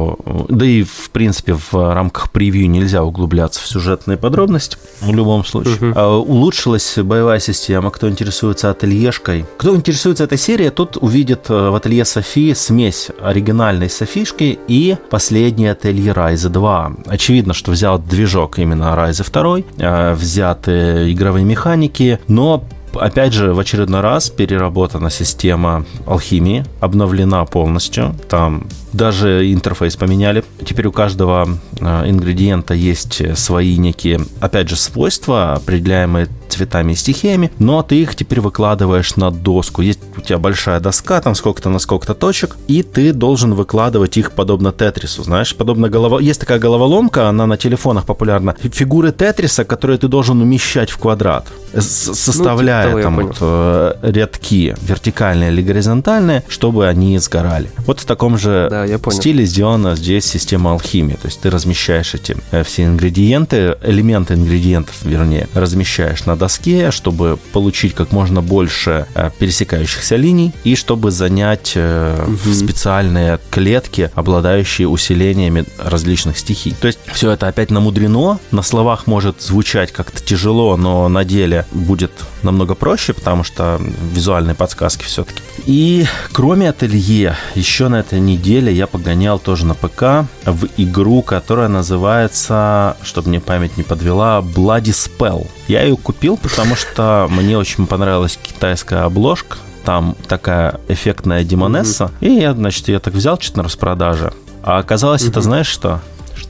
да 0.49 0.65
и 0.65 0.83
в 0.83 1.09
принципе 1.11 1.53
в 1.53 1.93
рамках 1.93 2.31
превью 2.31 2.69
нельзя 2.69 3.03
углубляться 3.03 3.61
в 3.61 3.67
сюжетные 3.67 4.17
подробности 4.17 4.77
в 5.01 5.13
любом 5.13 5.45
случае. 5.45 5.75
Uh-huh. 5.77 6.17
Улучшилась 6.19 6.97
боевая 6.97 7.39
система, 7.39 7.91
кто 7.91 8.09
интересуется 8.09 8.69
ательешкой. 8.69 9.45
Кто 9.57 9.75
интересуется 9.75 10.23
этой 10.23 10.37
серией, 10.37 10.69
тот 10.69 10.97
увидит 10.97 11.49
э, 11.49 11.69
в 11.69 11.75
ателье 11.75 12.05
Софии 12.05 12.53
смесь 12.53 13.09
оригинальной 13.21 13.89
Софишки 13.89 14.59
и 14.67 14.97
последней 15.09 15.67
ателье 15.67 16.11
Райза 16.11 16.49
2. 16.49 16.93
Очевидно, 17.07 17.53
что 17.53 17.71
взял 17.71 17.99
движок 17.99 18.59
именно 18.59 18.95
Райза 18.95 19.23
2, 19.23 19.59
э, 19.77 20.13
взяты 20.13 21.11
игровые 21.11 21.45
механики, 21.45 22.19
но 22.27 22.63
опять 22.95 23.33
же, 23.33 23.53
в 23.53 23.59
очередной 23.59 24.01
раз 24.01 24.29
переработана 24.29 25.09
система 25.09 25.85
алхимии, 26.05 26.65
обновлена 26.79 27.45
полностью. 27.45 28.15
Там 28.29 28.67
даже 28.93 29.51
интерфейс 29.51 29.95
поменяли. 29.95 30.43
Теперь 30.65 30.87
у 30.87 30.91
каждого 30.91 31.57
э, 31.79 32.09
ингредиента 32.09 32.73
есть 32.73 33.37
свои 33.37 33.77
некие, 33.77 34.21
опять 34.39 34.69
же, 34.69 34.75
свойства, 34.75 35.53
определяемые 35.53 36.27
цветами 36.53 36.93
и 36.93 36.95
стихиями, 36.95 37.51
но 37.59 37.81
ты 37.81 38.01
их 38.01 38.15
теперь 38.15 38.39
выкладываешь 38.39 39.15
на 39.15 39.31
доску. 39.31 39.81
Есть 39.81 39.99
у 40.15 40.21
тебя 40.21 40.37
большая 40.37 40.79
доска, 40.79 41.19
там 41.21 41.35
сколько-то 41.35 41.69
на 41.69 41.79
сколько-то 41.79 42.13
точек, 42.13 42.55
и 42.67 42.83
ты 42.83 43.11
должен 43.11 43.53
выкладывать 43.53 44.17
их 44.17 44.31
подобно 44.31 44.71
Тетрису, 44.71 45.23
знаешь, 45.23 45.55
подобно 45.55 45.89
голово... 45.89 46.19
Есть 46.19 46.39
такая 46.39 46.59
головоломка, 46.59 47.27
она 47.27 47.47
на 47.47 47.57
телефонах 47.57 48.05
популярна. 48.05 48.55
Фигуры 48.61 49.11
Тетриса, 49.11 49.65
которые 49.65 49.97
ты 49.97 50.07
должен 50.07 50.41
умещать 50.41 50.91
в 50.91 50.97
квадрат, 50.97 51.47
составляя 51.73 52.91
ну, 52.91 52.97
типа 52.97 53.03
там 53.03 53.15
вот, 53.15 53.37
э, 53.41 53.93
рядки 54.03 54.75
вертикальные 54.81 55.51
или 55.51 55.63
горизонтальные, 55.63 56.43
чтобы 56.47 56.87
они 56.87 57.17
сгорали. 57.17 57.69
Вот 57.87 57.99
в 57.99 58.05
таком 58.05 58.37
же 58.37 58.67
да, 58.69 58.82
я 58.85 58.99
понял. 58.99 59.17
стиле 59.17 59.45
сделана 59.45 59.95
здесь 59.95 60.25
система 60.25 60.71
алхимии. 60.71 61.15
То 61.15 61.27
есть 61.27 61.41
ты 61.41 61.49
размещаешь 61.49 62.13
эти 62.13 62.35
э, 62.51 62.63
все 62.63 62.83
ингредиенты, 62.83 63.77
элементы 63.83 64.33
ингредиентов, 64.35 64.95
вернее, 65.03 65.47
размещаешь 65.53 66.25
на 66.25 66.35
доске, 66.35 66.91
чтобы 66.91 67.37
получить 67.51 67.93
как 67.95 68.11
можно 68.11 68.41
больше 68.41 69.07
э, 69.15 69.31
пересекающихся 69.37 70.15
линий 70.15 70.53
и 70.63 70.75
чтобы 70.75 71.11
занять 71.11 71.75
угу. 71.75 72.53
специальные 72.53 73.39
клетки, 73.49 74.11
обладающие 74.15 74.87
усилениями 74.87 75.65
различных 75.77 76.37
стихий. 76.37 76.75
То 76.79 76.87
есть 76.87 76.99
все 77.13 77.31
это 77.31 77.47
опять 77.47 77.71
намудрено, 77.71 78.39
на 78.51 78.61
словах 78.61 79.07
может 79.07 79.41
звучать 79.41 79.91
как-то 79.91 80.21
тяжело, 80.23 80.77
но 80.77 81.07
на 81.09 81.23
деле 81.23 81.65
будет 81.71 82.11
намного 82.41 82.75
проще, 82.75 83.13
потому 83.13 83.43
что 83.43 83.79
визуальные 84.13 84.55
подсказки 84.55 85.03
все-таки. 85.03 85.41
И 85.65 86.05
кроме 86.31 86.69
ателье, 86.69 87.35
еще 87.55 87.87
на 87.87 87.99
этой 87.99 88.19
неделе 88.19 88.72
я 88.73 88.87
погонял 88.87 89.39
тоже 89.39 89.65
на 89.65 89.73
ПК 89.75 90.27
в 90.45 90.67
игру, 90.77 91.21
которая 91.21 91.67
называется, 91.67 92.97
чтобы 93.03 93.29
мне 93.29 93.39
память 93.39 93.77
не 93.77 93.83
подвела, 93.83 94.41
Bloody 94.41 94.93
Spell. 94.93 95.47
Я 95.67 95.83
ее 95.83 95.95
купил, 95.95 96.37
потому 96.37 96.75
что 96.75 97.27
мне 97.29 97.57
очень 97.57 97.87
понравилась 97.87 98.37
китайская 98.41 99.03
обложка, 99.03 99.57
там 99.85 100.15
такая 100.27 100.79
эффектная 100.87 101.43
демонесса. 101.43 102.11
Mm-hmm. 102.19 102.27
И 102.27 102.39
я, 102.41 102.53
значит, 102.53 102.87
ее 102.87 102.99
так 102.99 103.13
взял 103.13 103.39
что-то 103.39 103.57
на 103.57 103.63
распродаже. 103.63 104.33
А 104.63 104.77
оказалось, 104.77 105.23
mm-hmm. 105.23 105.29
это 105.29 105.41
знаешь 105.41 105.67
что? 105.67 106.01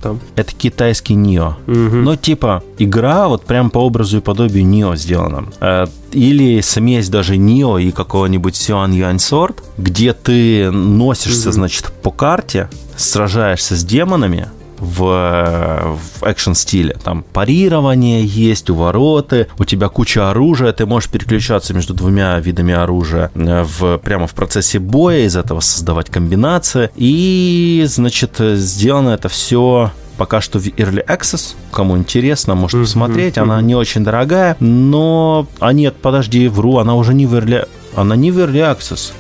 Что? 0.04 0.20
Это 0.36 0.54
китайский 0.54 1.16
Нио. 1.16 1.56
Угу. 1.66 1.96
Ну, 1.96 2.16
типа, 2.18 2.62
игра 2.78 3.30
вот 3.30 3.46
прям 3.46 3.70
по 3.70 3.78
образу 3.80 4.18
и 4.18 4.20
подобию 4.20 4.66
Нио 4.66 4.98
сделана. 4.98 5.46
Э, 5.62 5.86
или 6.12 6.60
смесь 6.60 7.08
даже 7.08 7.38
Нио 7.38 7.78
и 7.78 7.92
какого-нибудь 7.92 8.54
Сюан 8.54 8.92
Юань 8.92 9.20
Сорт, 9.20 9.64
где 9.78 10.12
ты 10.12 10.72
носишься, 10.72 11.50
угу. 11.50 11.54
значит, 11.54 11.94
по 12.04 12.12
карте, 12.12 12.68
сражаешься 12.98 13.78
с 13.78 13.86
демонами, 13.86 14.50
в, 14.80 15.98
в 16.20 16.24
экшн-стиле. 16.24 16.98
Там 17.04 17.24
парирование 17.34 18.26
есть, 18.26 18.70
увороты, 18.70 19.48
у 19.58 19.66
тебя 19.66 19.90
куча 19.90 20.30
оружия, 20.30 20.74
ты 20.74 20.86
можешь 20.86 21.10
переключаться 21.10 21.74
между 21.74 21.94
двумя 21.94 22.40
видами 22.40 22.74
оружия 22.74 23.32
э, 23.36 23.64
в, 23.64 23.98
прямо 24.00 24.28
в 24.28 24.34
процессе 24.34 24.80
боя, 24.80 25.26
из 25.26 25.36
этого 25.36 25.60
создавать 25.60 26.10
комбинации. 26.10 26.90
И, 26.96 27.84
значит, 27.88 28.38
сделано 28.40 29.10
это 29.10 29.30
все 29.30 29.92
пока 30.18 30.42
что 30.42 30.60
в 30.60 30.66
Early 30.66 31.06
Access. 31.06 31.56
Кому 31.72 31.98
интересно, 31.98 32.56
может 32.56 32.82
посмотреть. 32.82 33.38
Она 33.38 33.62
не 33.62 33.76
очень 33.76 34.04
дорогая, 34.04 34.56
но... 34.60 35.48
А 35.60 35.74
нет, 35.74 35.96
подожди, 36.02 36.48
вру, 36.48 36.78
она 36.78 36.96
уже 36.96 37.14
не 37.14 37.26
в 37.26 37.34
Early 37.36 37.68
она 37.96 38.16
не 38.16 38.32
в 38.32 38.40
Early 38.40 38.64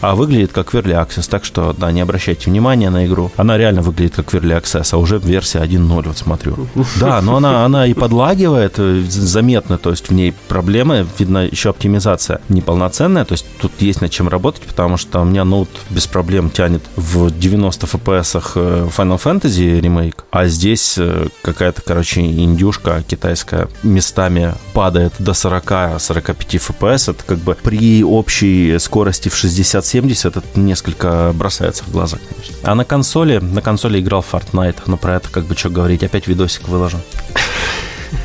а 0.02 0.16
выглядит 0.16 0.52
как 0.52 0.74
в 0.74 0.78
Early 0.78 1.28
так 1.30 1.46
что, 1.46 1.74
да, 1.74 1.92
не 1.92 2.02
обращайте 2.02 2.50
внимания 2.50 2.90
на 2.90 3.06
игру. 3.06 3.32
Она 3.38 3.58
реально 3.58 3.82
выглядит 3.82 4.16
как 4.16 4.32
в 4.32 4.36
Early 4.36 4.54
а 4.92 4.98
уже 4.98 5.18
версия 5.18 5.60
1.0, 5.60 6.08
вот 6.08 6.18
смотрю. 6.18 6.68
Да, 7.00 7.22
но 7.22 7.38
она, 7.38 7.66
она 7.66 7.88
и 7.88 7.94
подлагивает 7.94 8.76
э, 8.78 9.04
заметно, 9.10 9.78
то 9.78 9.92
есть 9.92 10.10
в 10.10 10.14
ней 10.14 10.34
проблемы, 10.48 11.06
видно 11.18 11.46
еще 11.46 11.70
оптимизация 11.70 12.42
неполноценная, 12.50 13.26
то 13.26 13.34
есть 13.34 13.46
тут 13.60 13.72
есть 13.80 14.02
над 14.02 14.12
чем 14.12 14.28
работать, 14.28 14.64
потому 14.64 14.98
что 14.98 15.22
у 15.22 15.26
меня 15.26 15.44
ноут 15.44 15.70
без 15.90 16.08
проблем 16.08 16.50
тянет 16.50 16.84
в 16.96 17.32
90 17.32 17.86
FPS 17.88 18.42
э, 18.56 18.88
Final 18.96 19.22
Fantasy 19.22 19.80
ремейк, 19.80 20.26
а 20.32 20.48
здесь 20.48 20.96
э, 20.98 21.28
какая-то, 21.42 21.82
короче, 21.82 22.22
индюшка 22.22 23.04
китайская 23.08 23.68
местами 23.84 24.54
падает 24.74 25.14
до 25.20 25.32
40-45 25.32 26.36
FPS, 26.38 27.12
это 27.12 27.24
как 27.26 27.40
бы 27.40 27.56
при 27.62 28.04
общей 28.04 28.63
скорости 28.80 29.30
в 29.30 29.34
60-70 29.34 30.30
это 30.30 30.60
несколько 30.60 31.32
бросается 31.34 31.84
в 31.84 31.92
глаза, 31.92 32.18
конечно. 32.18 32.56
А 32.64 32.76
на 32.76 32.86
консоли, 32.86 33.38
на 33.38 33.62
консоли 33.62 34.00
играл 34.00 34.26
Fortnite, 34.30 34.84
но 34.86 34.98
про 34.98 35.16
это 35.16 35.30
как 35.30 35.46
бы 35.46 35.56
что 35.56 35.70
говорить, 35.70 36.04
опять 36.04 36.28
видосик 36.28 36.68
выложу. 36.68 37.00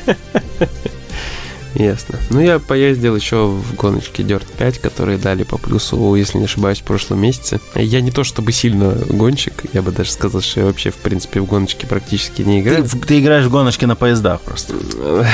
Ясно. 1.75 2.18
Ну, 2.30 2.40
я 2.40 2.58
поездил 2.58 3.16
еще 3.16 3.46
в 3.46 3.75
гоночке 3.75 4.22
Dirt 4.22 4.46
5, 4.58 4.78
которые 4.78 5.18
дали 5.18 5.42
по 5.42 5.58
плюсу, 5.58 6.14
если 6.14 6.38
не 6.38 6.44
ошибаюсь, 6.44 6.80
в 6.80 6.84
прошлом 6.84 7.20
месяце. 7.20 7.60
Я 7.75 8.00
не 8.00 8.10
то 8.10 8.25
чтобы 8.25 8.52
сильно 8.52 8.96
гонщик, 9.08 9.64
я 9.72 9.82
бы 9.82 9.92
даже 9.92 10.10
сказал, 10.10 10.40
что 10.40 10.60
я 10.60 10.66
вообще, 10.66 10.90
в 10.90 10.96
принципе, 10.96 11.40
в 11.40 11.46
гоночке 11.46 11.87
практически 11.87 12.42
не 12.42 12.60
играю. 12.60 12.84
Ты, 12.84 12.98
ты 12.98 13.20
играешь 13.20 13.46
в 13.46 13.50
гоночки 13.50 13.84
на 13.84 13.96
поездах 13.96 14.40
просто. 14.40 14.75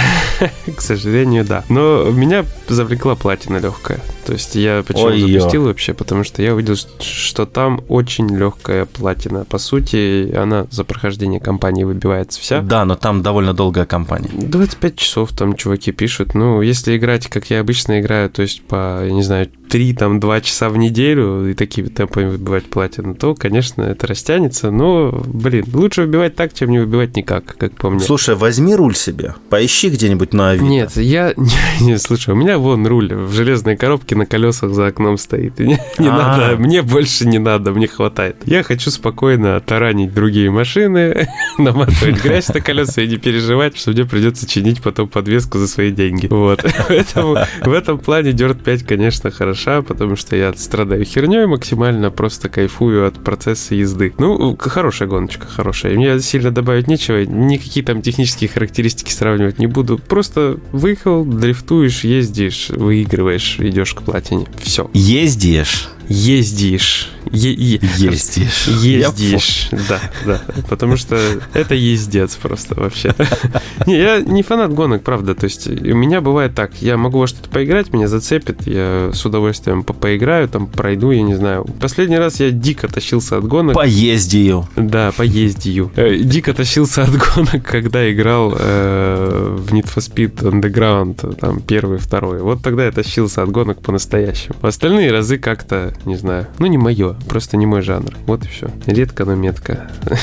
К 0.77 0.81
сожалению, 0.81 1.45
да. 1.45 1.65
Но 1.69 2.05
меня 2.11 2.45
завлекла 2.69 3.15
платина 3.15 3.59
легкая. 3.59 4.01
То 4.25 4.33
есть 4.33 4.55
я 4.55 4.83
почему 4.87 5.07
Ой-ё. 5.07 5.39
запустил 5.39 5.65
вообще, 5.65 5.93
потому 5.93 6.25
что 6.25 6.43
я 6.43 6.55
увидел, 6.55 6.77
что 7.01 7.47
там 7.47 7.83
очень 7.89 8.29
легкая 8.35 8.87
платина. 8.87 9.45
По 9.45 9.59
сути, 9.59 10.35
она 10.35 10.67
за 10.71 10.85
прохождение 10.85 11.41
кампании 11.41 11.85
выбивается 11.85 12.41
вся. 12.41 12.61
Да, 12.61 12.85
но 12.85 12.97
там 12.97 13.23
довольно 13.23 13.53
долгая 13.53 13.85
кампания. 13.85 14.31
25 14.33 14.97
часов 14.97 15.33
там 15.33 15.55
чуваки 15.55 15.93
пишут. 15.93 16.24
Ну, 16.33 16.63
если 16.63 16.97
играть, 16.97 17.29
как 17.29 17.51
я 17.51 17.61
обычно 17.61 18.01
играю, 18.01 18.31
то 18.31 18.43
есть 18.43 18.63
по, 18.63 19.05
я 19.05 19.13
не 19.13 19.23
знаю, 19.23 19.51
3, 19.69 19.95
там, 19.95 20.21
2 20.21 20.41
часа 20.41 20.69
в 20.69 20.77
неделю 20.77 21.51
и 21.51 21.55
такими 21.55 21.89
темпами 21.89 22.29
выбивать 22.31 22.65
платину, 22.65 23.15
то, 23.15 23.35
конечно, 23.35 23.83
это 23.83 24.07
растянется. 24.07 24.71
Но, 24.71 25.23
блин, 25.27 25.67
лучше 25.73 26.03
выбивать 26.03 26.37
так, 26.37 26.55
чем 26.55 26.71
не 26.71 26.79
выбивать 26.79 27.17
никак, 27.17 27.57
как 27.57 27.73
по 27.73 27.91
мне. 27.91 28.01
Слушай, 28.01 28.37
возьми 28.37 28.75
руль 28.75 28.95
себе, 28.95 29.35
поищи 29.51 29.89
где-нибудь 29.89 30.33
на 30.33 30.51
Авито. 30.51 30.65
Нет, 30.65 30.97
я... 30.97 31.35
Не, 31.81 31.87
не, 31.87 31.99
слушай, 31.99 32.31
у 32.31 32.37
меня 32.37 32.59
вон 32.59 32.87
руль 32.87 33.13
в 33.13 33.33
железной 33.33 33.77
коробке 33.77 34.15
на 34.15 34.27
колесах 34.27 34.73
за 34.73 34.87
окном 34.87 35.19
стоит. 35.19 35.59
Не 35.59 35.79
не 35.99 36.09
А. 36.09 36.17
надо, 36.17 36.57
мне 36.57 36.83
больше 36.83 37.27
не 37.27 37.39
надо, 37.39 37.73
мне 37.73 37.89
хватает. 37.89 38.37
Я 38.47 38.63
хочу 38.63 38.91
спокойно 38.91 39.61
таранить 39.61 40.15
другие 40.15 40.51
машины, 40.51 41.29
наматывать 41.59 42.23
грязь 42.23 42.49
на 42.49 42.61
колеса 42.61 43.03
и 43.03 43.09
не 43.09 43.17
переживать, 43.17 43.77
что 43.77 43.91
мне 43.91 44.05
придется 44.05 44.47
чинить 44.47 44.83
потом 44.83 45.09
подвеску 45.09 45.59
за 45.59 45.69
свои 45.69 45.91
деньги. 45.91 46.14
Вот. 46.31 46.65
Поэтому 46.89 47.37
в 47.63 47.73
этом 47.73 47.99
плане 47.99 48.31
Dirt 48.31 48.63
5, 48.63 48.85
конечно, 48.85 49.31
хороша, 49.31 49.83
потому 49.83 50.17
что 50.17 50.37
я 50.37 50.53
страдаю 50.55 51.05
херней 51.05 51.47
максимально, 51.47 52.11
просто 52.11 52.49
кайфую 52.49 53.07
от 53.07 53.23
процесса 53.23 53.75
езды. 53.75 54.15
Ну, 54.19 54.57
хорошая 54.59 55.09
гоночка, 55.09 55.47
хорошая. 55.47 55.95
Мне 55.95 56.21
сильно 56.21 56.51
добавить 56.51 56.89
нечего, 56.89 57.25
никакие 57.25 57.85
там 57.85 58.03
технические 58.03 58.49
характеристики 58.49 59.13
сравнивать 59.13 59.59
не 59.59 59.67
буду. 59.67 59.99
Просто 59.99 60.59
выехал, 60.73 61.25
дрифтуешь, 61.25 62.05
ездишь, 62.05 62.71
выигрываешь, 62.71 63.57
идешь 63.59 63.95
к 63.95 64.03
платине. 64.03 64.47
Все. 64.63 64.91
Ездишь? 64.93 65.89
Ездишь. 66.09 67.11
Е- 67.33 67.53
е- 67.53 67.81
Ездишь. 67.97 68.67
Ездишь, 68.69 69.69
да, 69.89 70.01
да, 70.27 70.41
потому 70.69 70.97
что 70.97 71.19
это 71.55 71.75
ездец 71.75 72.35
просто 72.37 72.75
вообще. 72.79 73.15
Не, 73.87 73.97
я 73.99 74.21
не 74.21 74.43
фанат 74.43 74.73
гонок, 74.73 75.03
правда, 75.03 75.35
то 75.35 75.45
есть 75.45 75.67
у 75.67 75.95
меня 75.97 76.21
бывает 76.21 76.55
так, 76.55 76.73
я 76.81 76.97
могу 76.97 77.19
во 77.19 77.27
что-то 77.27 77.49
поиграть, 77.49 77.93
меня 77.93 78.09
зацепит, 78.09 78.67
я 78.67 79.11
с 79.13 79.25
удовольствием 79.25 79.83
по- 79.83 79.95
поиграю, 79.95 80.49
там 80.49 80.67
пройду, 80.67 81.11
я 81.11 81.23
не 81.23 81.35
знаю. 81.35 81.65
Последний 81.81 82.19
раз 82.19 82.41
я 82.41 82.51
дико 82.51 82.87
тащился 82.89 83.39
от 83.39 83.47
гонок. 83.49 83.75
Поездию. 83.75 84.69
Да, 84.77 85.11
поездию. 85.13 85.91
Э, 85.97 86.17
Дико 86.19 86.53
тащился 86.53 87.03
от 87.03 87.11
гонок, 87.17 87.63
когда 87.65 88.11
играл 88.13 88.55
э, 88.57 89.57
в 89.59 89.73
Need 89.73 89.87
for 89.93 89.99
Speed 89.99 90.43
Underground, 90.43 91.37
там, 91.37 91.61
первый, 91.61 91.99
второй. 91.99 92.41
Вот 92.43 92.63
тогда 92.63 92.85
я 92.85 92.93
тащился 92.93 93.43
от 93.43 93.51
гонок 93.51 93.81
по-настоящему. 93.81 94.55
Остальные 94.63 95.11
разы 95.11 95.39
как-то, 95.39 95.94
не 96.05 96.17
знаю, 96.17 96.47
ну 96.59 96.67
не 96.67 96.79
мое, 96.79 97.15
просто 97.29 97.57
не 97.57 97.67
мой 97.67 97.83
жанр. 97.83 98.15
Вот 98.27 98.45
и 98.45 98.49
все. 98.49 98.69
Редко, 98.87 99.25
но 99.25 99.35
метко. 99.35 99.91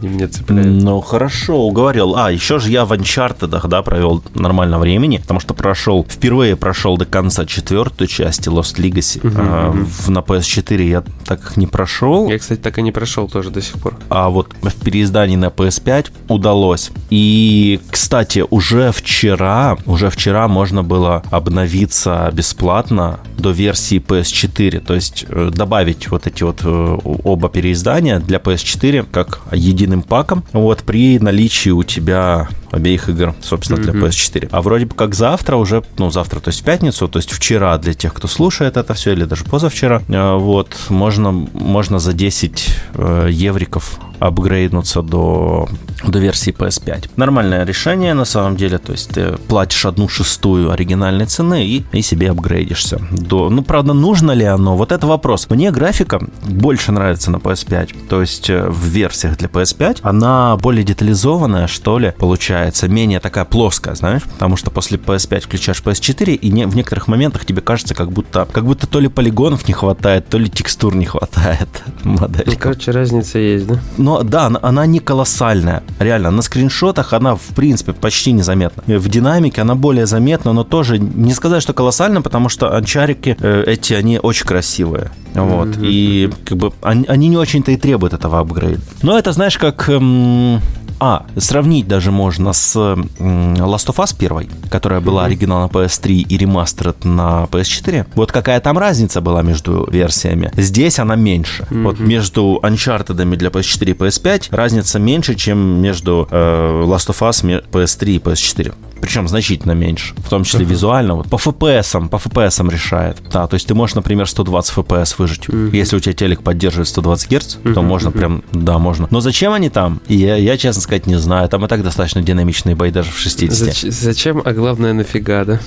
Они 0.00 0.08
меня 0.08 0.28
цепляют. 0.28 0.82
Ну, 0.82 1.00
хорошо, 1.00 1.62
уговорил. 1.66 2.16
А, 2.16 2.30
еще 2.32 2.58
же 2.58 2.70
я 2.70 2.84
в 2.84 2.92
Uncharted, 2.92 3.66
да, 3.68 3.82
провел 3.82 4.22
нормально 4.34 4.78
времени, 4.78 5.18
потому 5.18 5.38
что 5.40 5.54
прошел, 5.54 6.04
впервые 6.08 6.56
прошел 6.56 6.96
до 6.98 7.04
конца 7.06 7.46
четвертую 7.46 8.08
часть 8.08 8.46
Lost 8.48 8.76
Legacy. 8.76 9.20
Мгм, 9.26 9.36
А, 9.40 9.70
мгм. 9.70 9.86
в- 9.86 10.08
на 10.10 10.18
PS4 10.18 10.82
я 10.88 11.02
так 11.24 11.40
их 11.42 11.56
не 11.56 11.66
прошел, 11.66 12.28
Я, 12.28 12.38
кстати, 12.38 12.60
так 12.60 12.78
и 12.78 12.82
не 12.82 12.90
прошел 12.92 13.28
тоже 13.28 13.50
до 13.50 13.62
сих 13.62 13.74
пор. 13.80 13.94
а 14.10 14.28
вот 14.30 14.52
в 14.60 14.84
переиздании 14.84 15.36
на 15.36 15.46
PS5 15.50 16.10
удалось. 16.28 16.90
И, 17.10 17.80
кстати, 17.90 18.44
уже 18.50 18.90
вчера, 18.92 19.78
уже 19.86 20.10
вчера 20.10 20.48
можно 20.48 20.82
было 20.82 21.22
обновиться 21.30 22.28
бесплатно 22.32 23.20
до 23.38 23.50
версии 23.52 23.98
PS4, 24.00 24.55
то 24.80 24.94
есть 24.94 25.24
э, 25.28 25.50
добавить 25.52 26.08
вот 26.10 26.26
эти 26.26 26.42
вот 26.42 26.60
э, 26.64 26.98
оба 27.04 27.48
переиздания 27.48 28.18
для 28.18 28.38
PS4 28.38 29.06
как 29.10 29.40
единым 29.52 30.02
паком, 30.02 30.44
вот 30.52 30.82
при 30.82 31.18
наличии 31.18 31.70
у 31.70 31.82
тебя 31.82 32.48
обеих 32.70 33.08
игр, 33.08 33.34
собственно, 33.42 33.80
для 33.80 33.92
Мгм. 33.92 34.04
PS4. 34.04 34.48
А 34.50 34.62
вроде 34.62 34.86
бы 34.86 34.94
как 34.94 35.14
завтра 35.14 35.56
уже, 35.56 35.82
ну, 35.98 36.10
завтра, 36.10 36.40
то 36.40 36.48
есть 36.48 36.60
в 36.60 36.64
пятницу, 36.64 37.08
то 37.08 37.18
есть 37.18 37.32
вчера 37.32 37.76
для 37.78 37.94
тех, 37.94 38.12
кто 38.14 38.28
слушает 38.28 38.76
это 38.76 38.94
все, 38.94 39.12
или 39.12 39.24
даже 39.24 39.44
позавчера, 39.44 40.02
э, 40.08 40.36
вот, 40.36 40.76
можно, 40.88 41.32
можно 41.32 41.98
за 41.98 42.12
10 42.12 42.68
э, 42.94 43.28
евриков 43.30 43.98
апгрейднуться 44.18 45.02
до, 45.02 45.68
до 46.06 46.18
версии 46.18 46.52
PS5. 46.52 47.10
Нормальное 47.16 47.64
решение, 47.64 48.14
на 48.14 48.24
самом 48.24 48.56
деле, 48.56 48.78
то 48.78 48.92
есть 48.92 49.10
ты 49.10 49.32
платишь 49.48 49.84
одну 49.84 50.08
шестую 50.08 50.70
оригинальной 50.70 51.26
цены 51.26 51.66
и, 51.66 51.84
и 51.92 52.02
себе 52.02 52.30
апгрейдишься. 52.30 53.00
До, 53.10 53.50
ну, 53.50 53.62
правда, 53.62 53.92
нужно 53.92 54.32
ли 54.32 54.44
оно? 54.44 54.76
Вот 54.76 54.92
это 54.92 55.06
вопрос. 55.06 55.48
Мне 55.50 55.70
графика 55.70 56.20
больше 56.42 56.92
нравится 56.92 57.30
на 57.30 57.36
PS5, 57.36 58.08
то 58.08 58.20
есть 58.20 58.50
э, 58.50 58.66
в 58.68 58.84
версиях 58.86 59.36
для 59.36 59.48
PS5 59.48 59.98
она 60.02 60.56
более 60.56 60.84
детализованная, 60.84 61.66
что 61.66 61.98
ли, 61.98 62.14
получается, 62.18 62.56
менее 62.88 63.20
такая 63.20 63.44
плоская, 63.44 63.94
знаешь, 63.94 64.22
потому 64.22 64.56
что 64.56 64.70
после 64.70 64.98
PS5 64.98 65.40
включаешь 65.40 65.82
PS4 65.82 66.34
и 66.34 66.50
не, 66.50 66.66
в 66.66 66.76
некоторых 66.76 67.08
моментах 67.08 67.44
тебе 67.44 67.60
кажется, 67.60 67.94
как 67.94 68.10
будто, 68.12 68.46
как 68.52 68.64
будто 68.64 68.86
то 68.86 69.00
ли 69.00 69.08
полигонов 69.08 69.66
не 69.68 69.74
хватает, 69.74 70.28
то 70.28 70.38
ли 70.38 70.48
текстур 70.48 70.94
не 70.94 71.06
хватает 71.06 71.68
Ну, 72.04 72.18
модели. 72.20 72.54
короче, 72.54 72.90
разница 72.90 73.38
есть, 73.38 73.66
да? 73.66 73.78
Но 73.96 74.22
да, 74.22 74.46
она, 74.46 74.58
она 74.62 74.86
не 74.86 75.00
колоссальная. 75.00 75.82
Реально, 75.98 76.30
на 76.30 76.42
скриншотах 76.42 77.12
она, 77.12 77.34
в 77.36 77.54
принципе, 77.54 77.92
почти 77.92 78.32
незаметна. 78.32 78.82
В 78.98 79.08
динамике 79.08 79.62
она 79.62 79.74
более 79.74 80.06
заметна, 80.06 80.52
но 80.52 80.64
тоже 80.64 80.98
не 80.98 81.32
сказать, 81.34 81.62
что 81.62 81.72
колоссально, 81.72 82.22
потому 82.22 82.48
что 82.48 82.74
анчарики 82.74 83.36
э, 83.40 83.64
эти, 83.66 83.94
они 83.94 84.18
очень 84.18 84.46
красивые. 84.46 85.10
Вот. 85.34 85.68
Мгм. 85.68 85.80
И 85.84 86.30
как 86.44 86.58
бы 86.58 86.72
они, 86.82 87.04
они 87.06 87.28
не 87.28 87.36
очень-то 87.36 87.70
и 87.72 87.76
требуют 87.76 88.14
этого 88.14 88.38
апгрейда. 88.40 88.80
Но 89.02 89.18
это, 89.18 89.32
знаешь, 89.32 89.58
как... 89.58 89.88
эм, 89.88 90.60
а, 91.00 91.26
сравнить 91.36 91.86
даже 91.88 92.10
можно 92.10 92.52
с 92.52 92.76
Last 92.76 93.86
of 93.88 93.96
Us 93.96 94.14
1, 94.18 94.48
которая 94.70 95.00
была 95.00 95.24
оригинал 95.24 95.62
на 95.62 95.66
PS3 95.66 96.12
и 96.12 96.36
ремастеред 96.38 97.04
на 97.04 97.44
PS4. 97.50 98.06
Вот 98.14 98.32
какая 98.32 98.60
там 98.60 98.78
разница 98.78 99.20
была 99.20 99.42
между 99.42 99.86
версиями. 99.90 100.50
Здесь 100.56 100.98
она 100.98 101.16
меньше. 101.16 101.66
Вот 101.70 101.98
Мгм. 101.98 102.08
между 102.08 102.60
Uncharted 102.62 103.14
для 103.36 103.50
PS4 103.50 103.90
и 103.90 103.94
PS5 103.94 104.48
разница 104.50 104.98
меньше, 104.98 105.34
чем 105.34 105.58
между 105.80 106.28
э, 106.30 106.82
Last 106.86 107.08
of 107.10 107.18
Us 107.28 107.44
ме- 107.44 107.62
PS3 107.70 108.16
и 108.16 108.18
PS4. 108.18 108.74
Причем 108.98 109.28
значительно 109.28 109.72
меньше, 109.72 110.14
в 110.16 110.28
том 110.30 110.42
числе 110.44 110.60
Ага. 110.60 110.70
визуально. 110.70 111.14
Вот 111.16 111.28
по 111.28 111.36
FPS, 111.36 112.08
по 112.08 112.16
FPS 112.16 112.70
решает. 112.70 113.18
Да, 113.30 113.46
то 113.46 113.54
есть 113.54 113.66
ты 113.66 113.74
можешь, 113.74 113.94
например, 113.94 114.26
120 114.26 114.74
FPS 114.78 115.14
выжить. 115.18 115.48
Мгм. 115.48 115.70
Если 115.72 115.96
у 115.96 116.00
тебя 116.00 116.14
телек 116.14 116.42
поддерживает 116.42 116.88
120 116.88 117.30
Гц, 117.30 117.54
то 117.56 117.68
Мгм, 117.68 117.84
можно 117.84 118.10
прям, 118.10 118.42
да, 118.52 118.78
можно. 118.78 119.06
Но 119.10 119.20
зачем 119.20 119.52
они 119.52 119.68
там? 119.68 120.00
Я, 120.08 120.36
я, 120.36 120.56
честно 120.56 120.80
сказать, 120.86 121.06
не 121.06 121.18
знаю. 121.18 121.48
Там 121.48 121.64
и 121.64 121.68
так 121.68 121.82
достаточно 121.82 122.22
динамичные 122.22 122.74
бои 122.74 122.90
даже 122.90 123.10
в 123.10 123.18
60. 123.18 123.68
Зач- 123.68 123.90
зачем, 123.90 124.42
а 124.44 124.52
главное, 124.52 124.92
нафига, 124.92 125.44
да? 125.44 125.60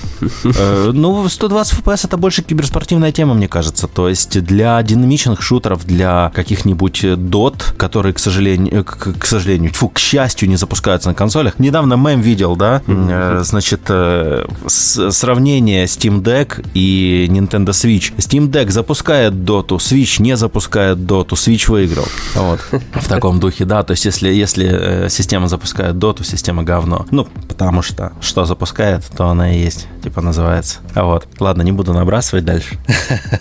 Э, 0.44 0.92
Ну, 0.94 1.28
120 1.30 1.80
FPS 1.80 2.06
это 2.08 2.18
больше 2.18 2.42
киберспортивная 2.42 3.12
тема, 3.12 3.34
мне 3.34 3.48
кажется. 3.48 3.88
То 3.88 4.10
есть 4.10 4.42
для 4.42 4.82
динамичных 4.84 5.42
шутеров, 5.42 5.86
для 5.86 6.32
каких-нибудь 6.36 7.04
э, 7.04 7.16
дот, 7.16 7.74
которые, 7.78 8.14
к 8.14 8.20
сожалению, 8.20 8.80
э, 8.80 8.84
к, 8.84 9.14
к 9.20 9.26
сожалению, 9.26 9.72
тьфу, 9.72 9.90
к 9.90 10.00
счастью, 10.00 10.50
не 10.50 10.56
запускаются 10.56 11.10
на 11.10 11.16
консолях. 11.16 11.60
Недавно 11.60 11.96
мем 11.96 12.22
видел, 12.22 12.56
да, 12.56 12.82
э, 12.88 13.42
значит, 13.44 13.82
э, 13.90 14.46
с- 14.68 15.12
сравнение 15.12 15.86
Steam 15.86 16.22
Deck 16.22 16.66
и 16.74 17.28
Nintendo 17.30 17.70
Switch. 17.70 18.14
Steam 18.18 18.50
Deck 18.50 18.72
запускает 18.72 19.44
доту, 19.46 19.76
Switch 19.78 20.22
не 20.22 20.36
запускает 20.38 21.06
доту, 21.06 21.36
Switch 21.36 21.70
выиграл. 21.70 22.06
Вот. 22.36 22.60
В 22.94 23.08
таком 23.08 23.40
духе, 23.40 23.66
да. 23.66 23.84
То 23.84 23.92
есть 23.92 24.06
если, 24.06 24.30
если 24.30 24.68
э, 24.72 25.09
система 25.10 25.48
запускает 25.48 25.98
доту, 25.98 26.24
система 26.24 26.64
говно. 26.64 27.06
Ну, 27.12 27.28
потому 27.48 27.82
что 27.82 28.14
что 28.22 28.46
запускает, 28.46 29.04
то 29.16 29.28
она 29.28 29.54
и 29.54 29.60
есть. 29.60 29.88
Типа 30.04 30.22
называется. 30.22 30.80
А 30.94 31.04
вот. 31.04 31.28
Ладно, 31.40 31.62
не 31.62 31.72
буду 31.72 31.94
набрасывать 31.94 32.46
дальше. 32.46 32.78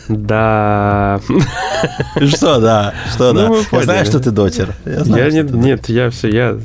Да. 0.09 1.20
Что, 2.26 2.61
да? 2.61 2.94
Что, 3.12 3.33
Ну, 3.33 3.62
да? 3.70 3.76
Я 3.76 3.83
знаю, 3.83 4.07
что 4.07 4.20
ты 4.20 4.31
дотер. 4.31 4.74
Я 4.85 5.31
нет, 5.31 5.88
я 5.88 6.11
все, 6.11 6.28
я 6.28 6.59